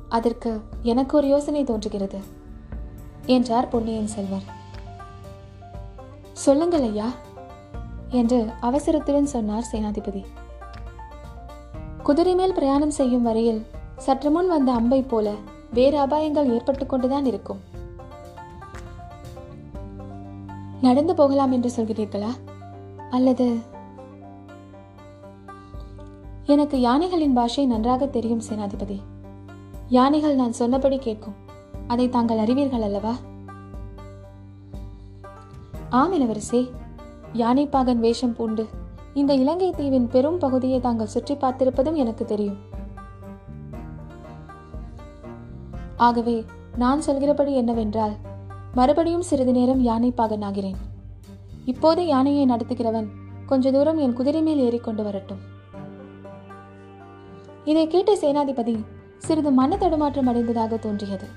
அதற்கு 0.09 0.61
எனக்கு 0.81 1.17
ஒரு 1.17 1.27
யோசனை 1.27 1.63
தோன்றுகிறது 1.63 2.19
என்றார் 3.25 3.67
பொன்னியின் 3.67 4.07
செல்வர். 4.07 4.43
சொல்லுங்கள் 6.31 6.81
ஐயா 6.81 7.09
என்று 8.09 8.49
அவசரத்துடன் 8.61 9.25
சொன்னார் 9.25 9.69
சேனாதிபதி. 9.71 10.25
குதிரை 12.03 12.35
மேல் 12.35 12.53
பிரயாணம் 12.53 12.91
செய்யும் 12.91 13.23
வரையில் 13.23 13.65
சற்று 13.97 14.31
முன் 14.31 14.47
வந்த 14.47 14.71
அம்பை 14.71 15.01
போல 15.01 15.31
வேறு 15.75 15.97
அபாயங்கள் 15.99 16.53
ஏற்பட்டு 16.53 16.85
கொண்டுதான் 16.85 17.25
இருக்கும். 17.25 17.61
நடந்து 20.81 21.15
போகலாம் 21.15 21.51
என்று 21.51 21.71
சொல்கிறீர்களா? 21.75 22.31
அல்லது 23.09 23.57
எனக்கு 26.45 26.79
யானைகளின் 26.79 27.33
பாஷை 27.33 27.65
நன்றாக 27.65 28.07
தெரியும் 28.07 28.41
சேனாதிபதி. 28.49 28.99
யானைகள் 29.87 30.35
நான் 30.35 30.51
சொன்னபடி 30.51 30.97
கேட்கும். 30.97 31.33
அதை 31.87 32.09
தாங்கள் 32.09 32.37
அறிவீர்கள் 32.37 32.81
அல்லவா? 32.81 33.13
ஆம் 35.89 36.13
இளவரசே. 36.13 36.71
யானைப்பாகன் 37.33 38.03
வேஷம் 38.05 38.35
பூண்டு 38.35 38.67
இந்த 39.13 39.33
இலங்கை 39.33 39.71
தீவின் 39.71 40.07
பெரும் 40.07 40.37
பகுதியை 40.37 40.79
தாங்கள் 40.79 41.13
சுற்றி 41.15 41.35
பார்த்திருப்பதும் 41.35 41.93
எனக்கு 41.93 42.25
தெரியும். 42.25 42.74
ஆகவே 45.97 46.45
நான் 46.77 47.01
சொல்கிறபடி 47.01 47.55
என்னவென்றால் 47.55 48.15
மறுபடியும் 48.73 49.21
சிறிது 49.21 49.51
நேரம் 49.51 49.85
யானைப்பாகன் 49.85 50.45
ஆகிறேன் 50.45 50.75
இப்போது 51.65 52.05
யானையை 52.05 52.45
நடத்துகிறவன் 52.45 53.07
கொஞ்ச 53.45 53.71
தூரம் 53.71 53.97
என் 53.97 54.13
குதிரை 54.13 54.41
மேல் 54.41 54.57
ஏறிக்கொண்டு 54.57 55.03
வரட்டும். 55.03 55.41
இதை 57.63 57.87
கேட்ட 57.87 58.15
சேனாதிபதி 58.15 58.85
சிறிது 59.17 59.51
மன 59.51 59.77
தடுமாற்றம் 59.77 60.27
அடைந்ததாக 60.27 60.77
தோன்றியது. 60.77 61.27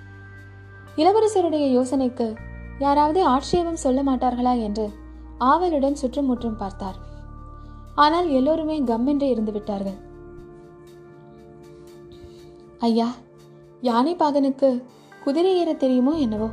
இளவரசருடைய 0.96 1.66
யோசனைக்கு 1.78 2.34
யாராவது 2.78 3.24
ஆட்சேபம் 3.24 3.76
சொல்ல 3.76 4.02
மாட்டார்களா 4.02 4.62
என்று 4.62 4.90
ஆவலுடன் 5.38 5.94
சுற்றுமுற்றும் 5.94 6.56
பார்த்தார். 6.56 6.98
ஆனால் 7.94 8.28
எல்லோருமே 8.30 8.82
கம்மென்றே 8.82 9.22
இருந்து 9.22 9.52
விட்டார்கள் 9.52 9.98
ஐயா 12.78 13.08
யானை 13.80 14.16
பாகனுக்கு 14.16 14.82
குதிரை 15.24 15.56
ஏற 15.56 15.72
தெரியுமோ 15.72 16.12
என்னவோ? 16.12 16.48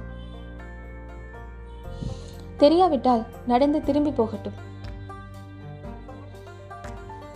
தெரியாவிட்டால் 2.57 3.25
நடந்து 3.47 3.81
திரும்பி 3.81 4.11
போகட்டும். 4.11 4.57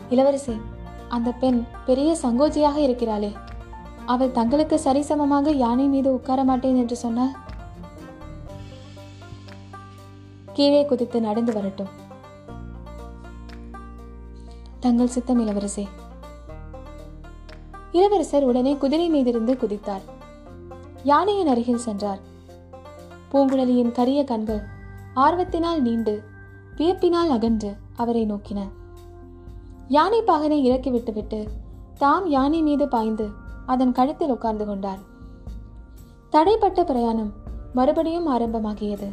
இளவரசி 0.10 0.62
அந்த 1.08 1.32
பெண் 1.32 1.66
பெரிய 1.86 2.18
சங்கோஜியாக 2.22 2.76
இருக்கிறாளே. 2.76 3.36
அவள் 4.06 4.32
தங்களுக்கு 4.32 4.80
சரிசமமாக 4.84 5.54
யானை 5.54 5.86
மீது 5.86 6.14
உட்கார 6.14 6.44
மாட்டேன் 6.44 6.76
என்று 6.76 6.96
சொன்னால் 6.96 7.36
கீழே 10.54 10.86
குதித்து 10.86 11.22
நடந்து 11.22 11.54
வரட்டும். 11.54 11.90
தங்கள் 14.80 15.08
சித்தம் 15.08 15.48
இளவரசே. 15.48 15.88
இளவரசர் 17.92 18.44
உடனே 18.44 18.76
குதிரை 18.76 19.12
மீதிருந்து 19.12 19.54
குதித்தார். 19.58 20.06
யானையின் 21.04 21.48
அருகில் 21.48 21.78
சென்றார். 21.78 22.20
பூங்குழலியின் 23.32 23.92
கரிய 23.92 24.24
கண்கள் 24.24 24.62
ஆர்வத்தினால் 25.16 25.80
நீண்டு 25.80 26.24
வியப்பினால் 26.78 27.30
அகன்று 27.30 27.76
அவரை 27.96 28.26
நோக்கின. 28.26 28.60
யானை 29.88 30.22
பாகனை 30.22 30.64
இறக்கி 30.64 30.90
விட்டுவிட்டு 30.90 31.48
தாம் 31.98 32.28
யானை 32.28 32.62
மீது 32.62 32.88
பாய்ந்து 32.88 33.30
அதன் 33.66 33.92
கழுத்தில் 33.92 34.30
உட்கார்ந்து 34.30 34.66
கொண்டார். 34.66 35.00
தடைப்பட்ட 36.32 36.84
பிரயாணம் 36.84 37.34
மறுபடியும் 37.74 38.28
ஆரம்பமாகியது. 38.28 39.10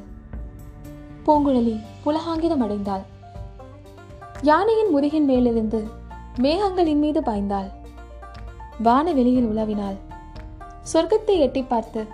பூங்குழலி 1.27 1.81
புலகாங்கிதம் 2.05 2.62
அடைந்தாள். 2.62 3.05
யானையின் 4.43 4.97
முதுகின் 4.97 5.25
மேலிருந்து 5.25 5.89
மேகங்களின் 6.39 6.99
மீது 6.99 7.21
பாய்ந்தாள். 7.21 7.71
வானவெளியில் 8.83 9.49
உலவினாள். 9.49 9.97
சொர்க்கத்தை 10.93 11.39
எட்டி 11.39 11.62
பார்த்து 11.62 12.07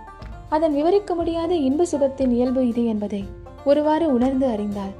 அதன் 0.49 0.73
விவரிக்க 0.73 1.15
முடியாத 1.15 1.55
இன்ப 1.57 1.87
சுகத்தின் 1.93 2.31
இயல்பு 2.31 2.69
இது 2.69 2.85
என்பதை 2.85 3.25
ஒருவாறு 3.65 4.13
உணர்ந்து 4.13 4.47
அறிந்தாள். 4.47 4.95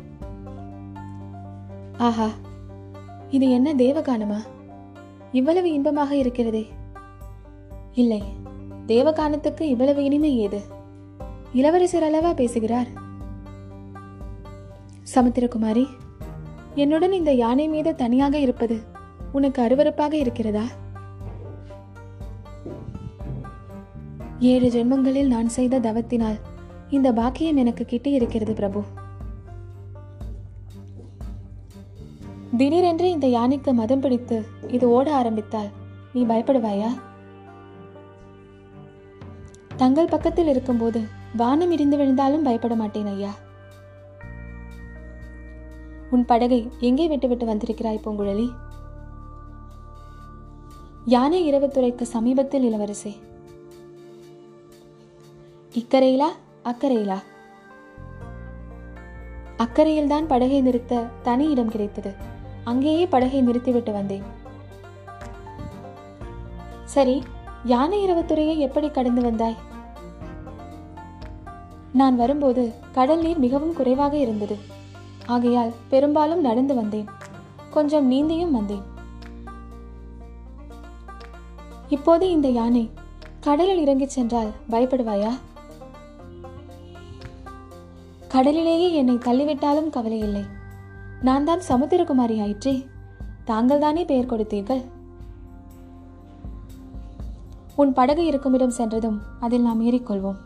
ஆஹா 1.99 2.29
இது 3.31 3.51
என்ன 3.51 3.75
தேவகானமா? 3.75 4.39
இவ்வளவு 5.33 5.73
இன்பமாக 5.73 6.17
இருக்கிறதே. 6.17 6.67
இல்லை 7.95 8.23
தேவகானத்துக்கு 8.87 9.69
இவ்வளவு 9.69 10.05
இனிமை 10.05 10.39
ஏது? 10.39 10.61
இளவரசர் 11.53 12.03
அளவா 12.03 12.35
பேசுகிறார்? 12.35 12.87
சமுத்திரகுமாரி 15.15 15.87
என்னுடன் 16.75 17.13
இந்த 17.13 17.33
யானை 17.33 17.69
மீது 17.69 17.95
தனியாக 17.95 18.39
இருப்பது 18.39 18.81
உனக்கு 19.33 19.63
அருவருப்பாக 19.63 20.13
இருக்கிறதா? 20.13 20.65
ஏழு 24.51 24.69
ஜென்மங்களில் 24.69 25.27
நான் 25.27 25.49
செய்த 25.49 25.81
தவத்தினால் 25.81 26.39
இந்த 26.91 27.13
பாக்கியம் 27.13 27.57
எனக்கு 27.57 27.85
கிட்டி 27.85 28.11
இருக்கிறது 28.11 28.53
பிரபு. 28.55 28.81
திடீரென்று 32.57 33.11
இந்த 33.11 33.27
யானைக்கு 33.27 33.75
மதம் 33.75 34.01
பிடித்து 34.01 34.45
இது 34.69 34.89
ஓட 34.89 35.15
ஆரம்பித்தால் 35.15 35.71
நீ 36.13 36.25
பயப்படுவாயா? 36.25 36.91
தங்கள் 39.77 40.09
பக்கத்தில் 40.09 40.49
இருக்கும்போது 40.49 41.03
வானம் 41.37 41.71
இடிந்து 41.71 41.97
விழுந்தாலும் 41.97 42.43
பயப்பட 42.43 42.75
மாட்டேன் 42.75 43.07
ஐயா. 43.07 43.35
உன் 46.11 46.25
படகை 46.25 46.71
எங்கே 46.81 47.09
விட்டுவிட்டு 47.09 47.47
வந்திருக்கிறாய் 47.47 48.05
பூங்குழலி? 48.05 48.49
யானை 51.05 51.53
இரவுத்துறைக்கு 51.53 52.03
சமீபத்தில் 52.03 52.73
இளவரசே. 52.73 53.13
இக்கரையிலா? 55.75 56.27
அக்கறையிலா 56.65 57.19
அக்கறையில்தான் 59.57 60.27
படகை 60.27 60.61
நிறுத்த 60.61 61.07
தனி 61.23 61.51
இடம் 61.51 61.69
கிடைத்தது. 61.69 62.15
அங்கேயே 62.65 63.07
படகை 63.07 63.41
நிறுத்திவிட்டு 63.41 63.93
வந்தேன். 63.93 64.23
சரி 66.85 67.23
யானை 67.65 68.07
இரவத்துறையை 68.07 68.57
எப்படி 68.57 68.91
கடந்து 68.91 69.23
வந்தாய்? 69.23 69.57
நான் 71.93 72.17
வரும்போது 72.17 72.73
கடல் 72.93 73.21
நீர் 73.21 73.39
மிகவும் 73.39 73.75
குறைவாக 73.75 74.17
இருந்தது. 74.17 74.59
ஆகையால் 75.27 75.73
பெரும்பாலும் 75.89 76.41
நடந்து 76.41 76.75
வந்தேன். 76.75 77.09
கொஞ்சம் 77.71 78.11
நீந்தியும் 78.11 78.51
வந்தேன். 78.51 78.83
இப்போது 81.89 82.31
இந்த 82.31 82.49
யானை 82.49 82.91
கடலில் 83.41 83.81
இறங்கிச் 83.81 84.11
சென்றால் 84.11 84.51
பயப்படுவாயா? 84.71 85.33
கடலிலேயே 88.33 88.89
என்னை 88.95 89.15
தள்ளிவிட்டாலும் 89.15 89.91
கவலை 89.91 90.19
இல்லை 90.19 90.45
நான் 91.21 91.45
தான் 91.45 91.61
சமுத்திரகுமாரி 91.69 92.37
ஆயிற்றே. 92.43 92.73
தாங்கள் 93.45 93.83
தானே 93.85 94.05
பெயர் 94.05 94.31
கொடுத்தீர்கள்? 94.31 94.83
உன் 97.77 97.93
படகு 97.93 98.23
இருக்குமிடம் 98.27 98.77
சென்றதும் 98.79 99.19
அதில் 99.41 99.63
நாம் 99.63 99.83
ஏறிக்கொள்வோம். 99.87 100.39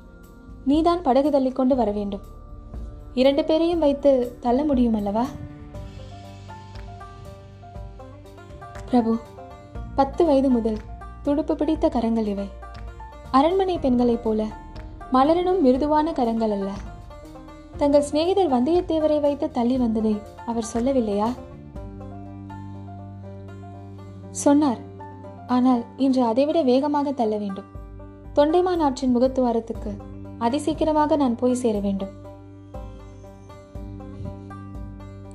நீதான் 0.64 1.02
படகு 1.02 1.30
தள்ளிக்கொண்டு 1.30 1.76
வர 1.82 1.90
வேண்டும் 1.90 2.24
இரண்டு 3.14 3.44
பேரையும் 3.44 3.78
வைத்து 3.78 4.36
தள்ள 4.40 4.64
முடியும் 4.64 4.94
அல்லவா 4.94 5.24
பிரபு 8.90 9.14
பத்து 9.94 10.24
வயது 10.24 10.50
முதல் 10.50 10.80
துடுப்பு 11.22 11.56
பிடித்த 11.56 11.88
கரங்கள் 11.88 12.26
இவை. 12.34 12.48
அரண்மனை 13.30 13.78
பெண்களைப் 13.78 14.26
போல 14.26 14.48
மலரனும் 15.12 15.60
மிருதுவான 15.60 16.12
கரங்கள் 16.12 16.54
அல்ல. 16.58 16.70
தங்கள் 17.76 18.02
சிநேகிதர் 18.02 18.52
வந்தியத்தேவரை 18.52 19.20
வைத்து 19.20 19.50
தள்ளி 19.50 19.78
வந்ததை 19.78 20.20
அவர் 20.46 20.68
சொல்லவில்லையா? 20.74 21.28
சொன்னார். 24.30 24.78
ஆனால் 25.46 25.84
இன்று 25.96 26.22
அதைவிட 26.24 26.62
வேகமாக 26.62 27.12
தள்ள 27.12 27.36
வேண்டும். 27.36 27.64
தொண்டைமான் 28.34 28.80
ஆற்றின் 28.80 29.16
முகத்துவாரத்துக்கு 29.16 29.92
அதிசீக்கிரமாக 30.38 31.16
நான் 31.16 31.36
போய் 31.36 31.54
சேர 31.54 31.78
வேண்டும். 31.78 32.12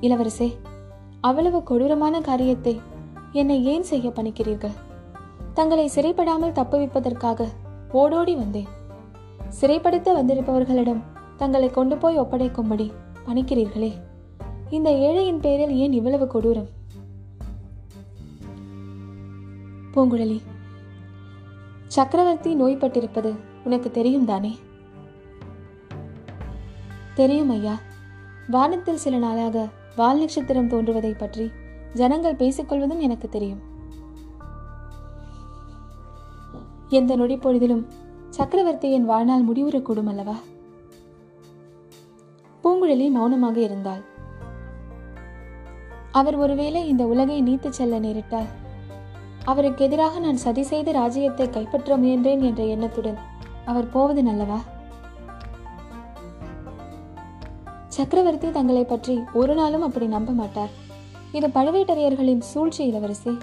இளவரசே 0.00 0.56
அவ்வளவு 1.20 1.62
கொடூரமான 1.62 2.20
காரியத்தை 2.20 2.80
என்னை 3.32 3.64
ஏன் 3.64 3.82
செய்ய 3.82 4.08
பணிக்கிறீர்கள்? 4.08 4.76
தங்களை 5.54 5.90
சிறைப்படாமல் 5.94 6.56
தப்புவிப்பதற்காக 6.58 7.48
ஓடோடி 7.92 8.34
வந்தேன். 8.34 8.70
சிறைப்படுத்த 9.60 10.10
வந்திருப்பவர்களிடம் 10.20 11.02
தங்களை 11.42 11.70
கொண்டு 11.70 11.96
போய் 11.96 12.20
ஒப்படைக்கும்படி 12.20 12.92
பணிக்கிறீர்களே. 13.26 13.92
இந்த 14.70 14.90
ஏழையின் 14.90 15.38
பேரில் 15.38 15.76
ஏன் 15.76 15.92
இவ்வளவு 15.92 16.24
கொடூரம்? 16.24 16.68
பூங்குழலி 19.94 20.40
சக்கரவர்த்தி 21.86 22.54
நோய்பட்டிருப்பது 22.56 23.36
உனக்கு 23.64 23.90
தெரியும் 23.90 24.24
தானே? 24.24 24.58
தெரியும் 27.14 27.50
ஐயா. 27.50 27.78
வானத்தில் 28.48 28.96
சில 28.96 29.18
நாளாக 29.18 29.68
வால் 29.96 30.18
நட்சத்திரம் 30.18 30.68
தோன்றுவதை 30.68 31.12
பற்றி 31.12 31.50
ஜனங்கள் 31.94 32.36
பேசிக்கொள்வதும் 32.36 32.98
எனக்கு 32.98 33.28
தெரியும். 33.28 33.60
எந்த 36.88 37.16
நொடி 37.16 37.36
பொழுதிலும் 37.36 37.86
சக்கரவர்த்தியின் 38.30 39.04
வாழ்நாள் 39.04 39.46
முடிவுறக்கூடும் 39.46 40.06
அல்லவா? 40.06 40.34
பூங்குழலி 42.72 43.06
மௌனமாக 43.10 43.60
இருந்தாள். 43.60 44.02
அவர் 46.10 46.36
ஒருவேளை 46.36 46.88
இந்த 46.88 47.06
உலகை 47.06 47.42
நீத்து 47.42 47.68
செல்ல 47.68 47.98
நேரிட்டார். 47.98 48.48
அவருக்கு 49.44 49.84
எதிராக 49.84 50.18
நான் 50.18 50.36
சதி 50.36 50.62
செய்து 50.62 50.92
ராஜ்யத்தை 50.92 51.50
கைப்பற்ற 51.50 51.96
முயன்றேன் 51.96 52.42
என்ற 52.48 52.62
எண்ணத்துடன் 52.64 53.18
அவர் 53.64 53.90
போவது 53.90 54.22
நல்லவா? 54.22 54.58
சக்கரவர்த்தி 57.88 58.50
தங்களை 58.50 58.84
பற்றி 58.84 59.20
ஒரு 59.32 59.54
நாளும் 59.54 59.82
அப்படி 59.82 60.06
நம்ப 60.06 60.32
மாட்டார். 60.32 60.72
இது 61.32 61.48
பழுவேட்டரையர்களின் 61.48 62.42
சூழ்ச்சி 62.52 62.86
இளவரசி. 62.86 63.38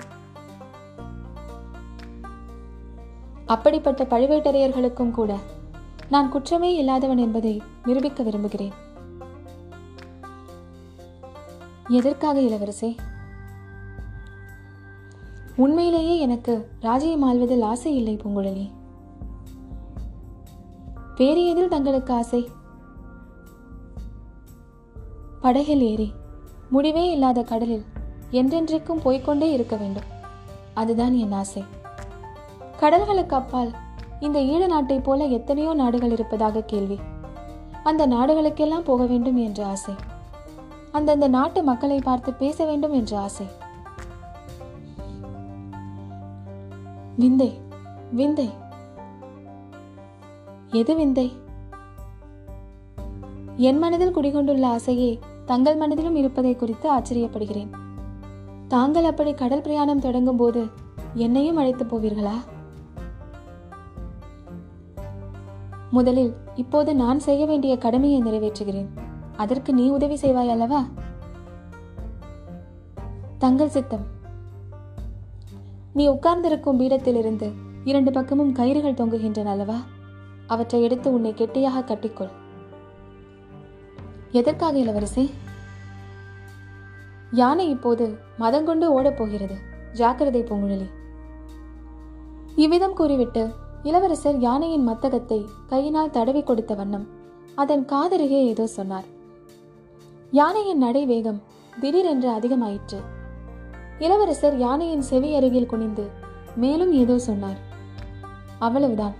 அப்படிப்பட்ட 3.45 4.03
பழுவேட்டரையர்களுக்கும் 4.03 5.11
கூட 5.11 5.33
நான் 6.09 6.29
குற்றமே 6.29 6.75
இல்லாதவன் 6.75 7.17
என்பதை 7.17 7.61
நிரூபிக்க 7.85 8.23
விரும்புகிறேன். 8.23 8.77
எதற்காக 11.91 12.39
இளவரசே? 12.39 12.97
உண்மையிலேயே 15.55 16.19
எனக்கு 16.19 16.69
ராஜ்யம் 16.79 17.23
ஆள்வதில் 17.23 17.61
ஆசை 17.61 17.95
இல்லை 17.95 18.17
பூங்குழலி. 18.17 18.69
வேறு 21.15 21.45
எதில் 21.45 21.69
தங்களுக்கு 21.69 22.13
ஆசை? 22.13 22.49
படகில் 25.41 25.81
ஏறி 25.81 26.13
முடிவே 26.69 27.11
இல்லாத 27.11 27.43
கடலில் 27.43 27.83
என்றென்றைக்கும் 28.31 29.01
போய்க்கொண்டே 29.03 29.51
இருக்க 29.51 29.75
வேண்டும். 29.75 30.03
அதுதான் 30.73 31.13
என் 31.13 31.31
ஆசை. 31.31 31.63
கடல்களுக்கு 32.79 33.29
அப்பால் 33.29 33.71
இந்த 34.19 34.39
ஈழ 34.39 34.67
நாட்டைப் 34.67 35.03
போல 35.03 35.25
எத்தனையோ 35.25 35.73
நாடுகள் 35.73 36.11
இருப்பதாக 36.11 36.61
கேள்வி. 36.61 36.99
அந்த 37.83 38.07
நாடுகளுக்கெல்லாம் 38.07 38.83
போக 38.83 39.05
வேண்டும் 39.05 39.37
என்ற 39.37 39.65
ஆசை. 39.65 39.93
அந்தந்த 40.91 41.27
நாட்டு 41.27 41.63
மக்களை 41.63 41.99
பார்த்து 41.99 42.33
பேச 42.33 42.65
வேண்டும் 42.65 42.93
என்ற 42.93 43.19
ஆசை. 43.19 43.45
விந்தை 47.15 47.67
விந்தை. 48.11 48.49
எது 50.71 50.95
விந்தை? 50.95 51.33
என் 53.55 53.77
மனதில் 53.77 54.15
குடிகொண்டுள்ள 54.15 54.65
ஆசையே 54.65 55.19
தங்கள் 55.45 55.75
மனதிலும் 55.75 56.15
இருப்பதை 56.15 56.55
குறித்து 56.55 56.91
ஆச்சரியப்படுகிறேன். 56.91 57.69
தாங்கள் 58.67 59.03
அப்படி 59.03 59.33
கடல் 59.33 59.61
பிரயாணம் 59.61 59.99
தொடங்கும் 59.99 60.37
போது 60.37 60.67
என்னையும் 61.13 61.57
அழைத்து 61.57 61.85
போவீர்களா? 61.85 62.37
முதலில் 65.91 66.33
இப்போது 66.55 66.95
நான் 66.95 67.19
செய்ய 67.19 67.45
வேண்டிய 67.45 67.77
கடமையை 67.77 68.23
நிறைவேற்றுகிறேன். 68.23 69.08
அதற்கு 69.43 69.73
நீ 69.73 69.89
உதவி 69.89 70.15
செய்வாய் 70.15 70.49
அல்லவா? 70.49 70.79
தங்கள் 73.37 73.75
சித்தம். 73.75 74.05
நீ 75.93 76.07
உட்கார்ந்திருக்கும் 76.07 76.79
பீடத்திலிருந்து 76.79 77.47
இரண்டு 77.83 78.11
பக்கமும் 78.11 78.55
கயிறுகள் 78.55 78.99
தொங்குகின்றன 78.99 79.45
அல்லவா? 79.45 79.77
அவற்றை 80.47 80.79
எடுத்து 80.81 81.13
உன்னை 81.13 81.31
கெட்டியாக 81.33 81.81
கட்டிக்கொள். 81.81 82.31
எதற்காக 84.31 84.77
இளவரசி? 84.77 85.23
யானை 87.31 87.69
இப்போது 87.69 88.05
மதங்கொண்டு 88.39 88.87
ஓடப் 88.87 89.17
போகிறது 89.17 89.57
ஜாக்கிரதை 89.93 90.41
பூங்குழலி. 90.43 90.87
இவ்விதம் 92.55 92.93
கூறிவிட்டு 92.93 93.43
இளவரசர் 93.83 94.39
யானையின் 94.39 94.87
மத்தகத்தை 94.89 95.39
கையினால் 95.67 96.15
தடவி 96.17 96.43
கொடுத்த 96.43 96.73
வண்ணம் 96.73 97.07
அதன் 97.55 97.85
காதருகே 97.85 98.41
ஏதோ 98.53 98.67
சொன்னார். 98.67 99.07
யானையின் 100.31 100.77
நடை 100.77 101.05
வேகம் 101.05 101.41
திடீரென்று 101.79 102.29
அதிகமாயிற்று. 102.29 102.99
இளவரசர் 103.99 104.57
யானையின் 104.57 105.01
செவி 105.01 105.35
அருகில் 105.35 105.65
குனிந்து 105.65 106.09
மேலும் 106.55 106.93
ஏதோ 106.93 107.17
சொன்னார். 107.17 107.57
அவ்வளவுதான். 108.59 109.13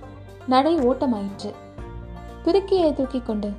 நடை 0.48 0.78
ஓட்டமாயிற்று. 0.78 1.54
துருக்கியை 2.44 2.94
தூக்கிக் 2.94 3.26
கொண்டு 3.26 3.52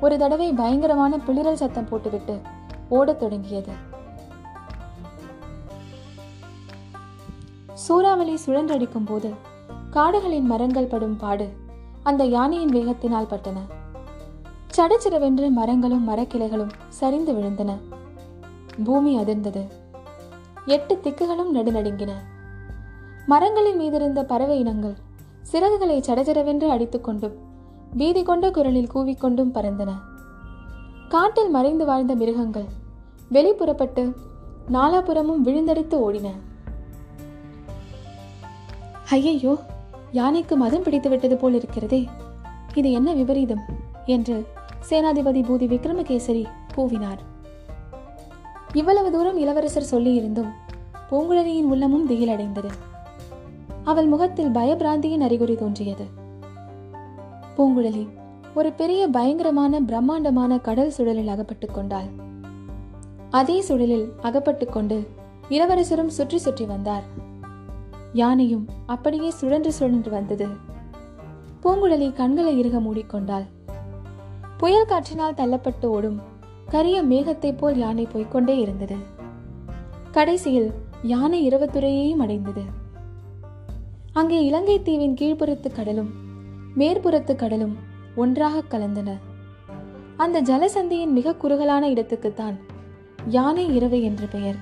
ஒரு 0.00 0.18
தடவை 0.18 0.52
பயங்கரமான 0.52 1.16
பிளிரல் 1.16 1.52
சத்தம் 1.52 1.88
போட்டுவிட்டு 1.88 2.40
ஓடத் 2.88 3.20
தொடங்கியது. 3.20 3.72
சூறாவளி 7.74 8.38
சுழன்றடிக்கும் 8.46 9.06
போது 9.06 9.34
காடுகளின் 9.90 10.46
மரங்கள் 10.46 10.86
படும் 10.86 11.16
பாடு 11.16 11.52
அந்த 12.02 12.24
யானையின் 12.24 12.70
வேகத்தினால் 12.70 13.30
பட்டன. 13.30 13.58
சடச்சிடவென்று 14.76 15.50
மரங்களும் 15.50 16.08
மரக்கிளைகளும் 16.08 16.70
சரிந்து 16.88 17.32
விழுந்தன. 17.32 17.70
பூமி 18.84 19.18
அதிர்ந்தது. 19.18 19.62
எட்டு 20.66 21.00
திக்குகளும் 21.02 21.54
நடுநடுங்கின. 21.54 22.10
மரங்களின் 23.26 23.80
மீதிருந்த 23.80 24.22
பறவை 24.22 24.58
இனங்கள் 24.58 24.94
சிறகுகளை 25.52 25.98
சடச்சடவென்று 26.00 26.68
அடித்துக்கொண்டும் 26.68 27.32
பீதி 27.96 28.22
கொண்ட 28.22 28.50
குரலில் 28.50 28.90
கூவிக்கொண்டும் 28.94 29.54
பறந்தன. 29.54 29.90
காட்டில் 31.08 31.50
மறைந்து 31.50 31.84
வாழ்ந்த 31.84 32.14
மிருகங்கள் 32.14 32.66
வெளிப்புறப்பட்டு 33.32 34.16
நாலாபுறமும் 34.68 35.42
விழுந்தடித்து 35.44 35.96
ஓடின. 35.96 36.28
ஐயையோ 39.10 39.58
யானைக்கு 40.12 40.56
மதம் 40.56 40.82
பிடித்து 40.82 41.08
விட்டது 41.08 41.36
போல் 41.36 41.54
இருக்கிறதே 41.54 42.08
இது 42.74 42.92
என்ன 42.92 43.12
விபரீதம்? 43.12 43.88
என்று 44.06 44.46
சேனாதிபதி 44.88 45.42
பூதி 45.42 45.66
விக்ரமகேசரி 45.66 46.44
கூவினார். 46.76 47.18
இவ்வளவு 48.72 49.10
தூரம் 49.10 49.38
இளவரசர் 49.38 49.86
சொல்லியிருந்தும் 49.90 50.50
பூங்குழலியின் 51.10 51.62
உள்ளமும் 51.62 52.10
திகிலடைந்தது. 52.10 52.70
அவள் 53.84 54.06
முகத்தில் 54.06 54.50
பயபிராந்தியின் 54.50 55.20
அறிகுறி 55.20 55.54
தோன்றியது. 55.54 56.04
பூங்குழலி 57.56 58.08
ஒரு 58.54 58.72
பெரிய 58.72 59.08
பயங்கரமான 59.08 59.80
பிரம்மாண்டமான 59.80 60.58
கடல் 60.58 60.92
சுழலில் 60.98 61.26
அகப்பட்டுக் 61.26 61.74
கொண்டாள். 61.74 62.08
அதே 63.30 63.64
சுழலில் 63.68 64.08
அகப்பட்டுக் 64.20 64.72
கொண்டு 64.72 65.08
இளவரசரும் 65.48 66.08
சுற்றி 66.08 66.38
சுற்றி 66.38 66.64
வந்தார். 66.64 67.02
யானையும் 68.12 68.68
அப்படியே 68.86 69.30
சுழன்று 69.30 69.72
சுழன்று 69.72 70.10
வந்தது. 70.10 70.46
பூங்குழலி 71.62 72.12
கண்களை 72.12 72.58
இறுக 72.58 72.78
மூடிக்கொண்டாள். 72.78 73.44
புயல் 74.60 74.84
காற்றினால் 74.84 75.34
தள்ளப்பட்டு 75.34 75.86
ஓடும் 75.86 76.20
கரிய 76.68 77.02
மேகத்தைப் 77.02 77.58
போல் 77.58 77.76
யானை 77.76 78.06
போய்க்கொண்டே 78.06 78.58
இருந்தது. 78.58 78.96
கடைசியில் 80.10 80.72
யானை 81.02 81.48
இரவுத்துறையையும் 81.48 82.22
அடைந்தது. 82.22 82.62
அங்கே 84.12 84.44
இலங்கை 84.44 84.82
தீவின் 84.82 85.14
கீழ்ப்புறத்து 85.14 85.72
கடலும் 85.72 86.10
மேற்புறத்து 86.76 87.36
கடலும் 87.36 87.76
ஒன்றாக 88.16 88.78
கலந்தன. 88.78 89.10
அந்த 90.16 90.42
ஜலசந்தியின் 90.42 91.12
மிக 91.12 91.34
குறுகலான 91.34 91.90
இடத்துக்குத்தான் 91.90 92.56
யானை 93.26 93.74
இரவு 93.74 94.02
என்று 94.02 94.26
பெயர். 94.26 94.58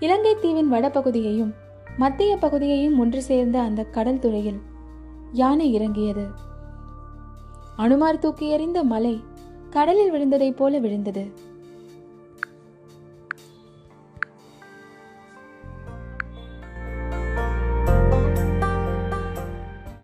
இலங்கை 0.00 0.36
தீவின் 0.40 0.72
வடபகுதியையும் 0.72 1.54
மத்திய 1.96 2.36
பகுதியையும் 2.36 2.98
ஒன்று 2.98 3.22
சேர்ந்த 3.22 3.60
அந்த 3.60 3.84
கடல் 3.84 4.18
துறையில் 4.18 4.60
யானை 5.32 5.72
இறங்கியது. 5.72 6.46
அனுமார் 7.78 8.18
தூக்கி 8.18 8.46
எறிந்த 8.48 8.84
மலை 8.84 9.12
கடலில் 9.70 10.12
விழுந்ததைப் 10.12 10.56
போல 10.56 10.78
விழுந்தது. 10.78 11.22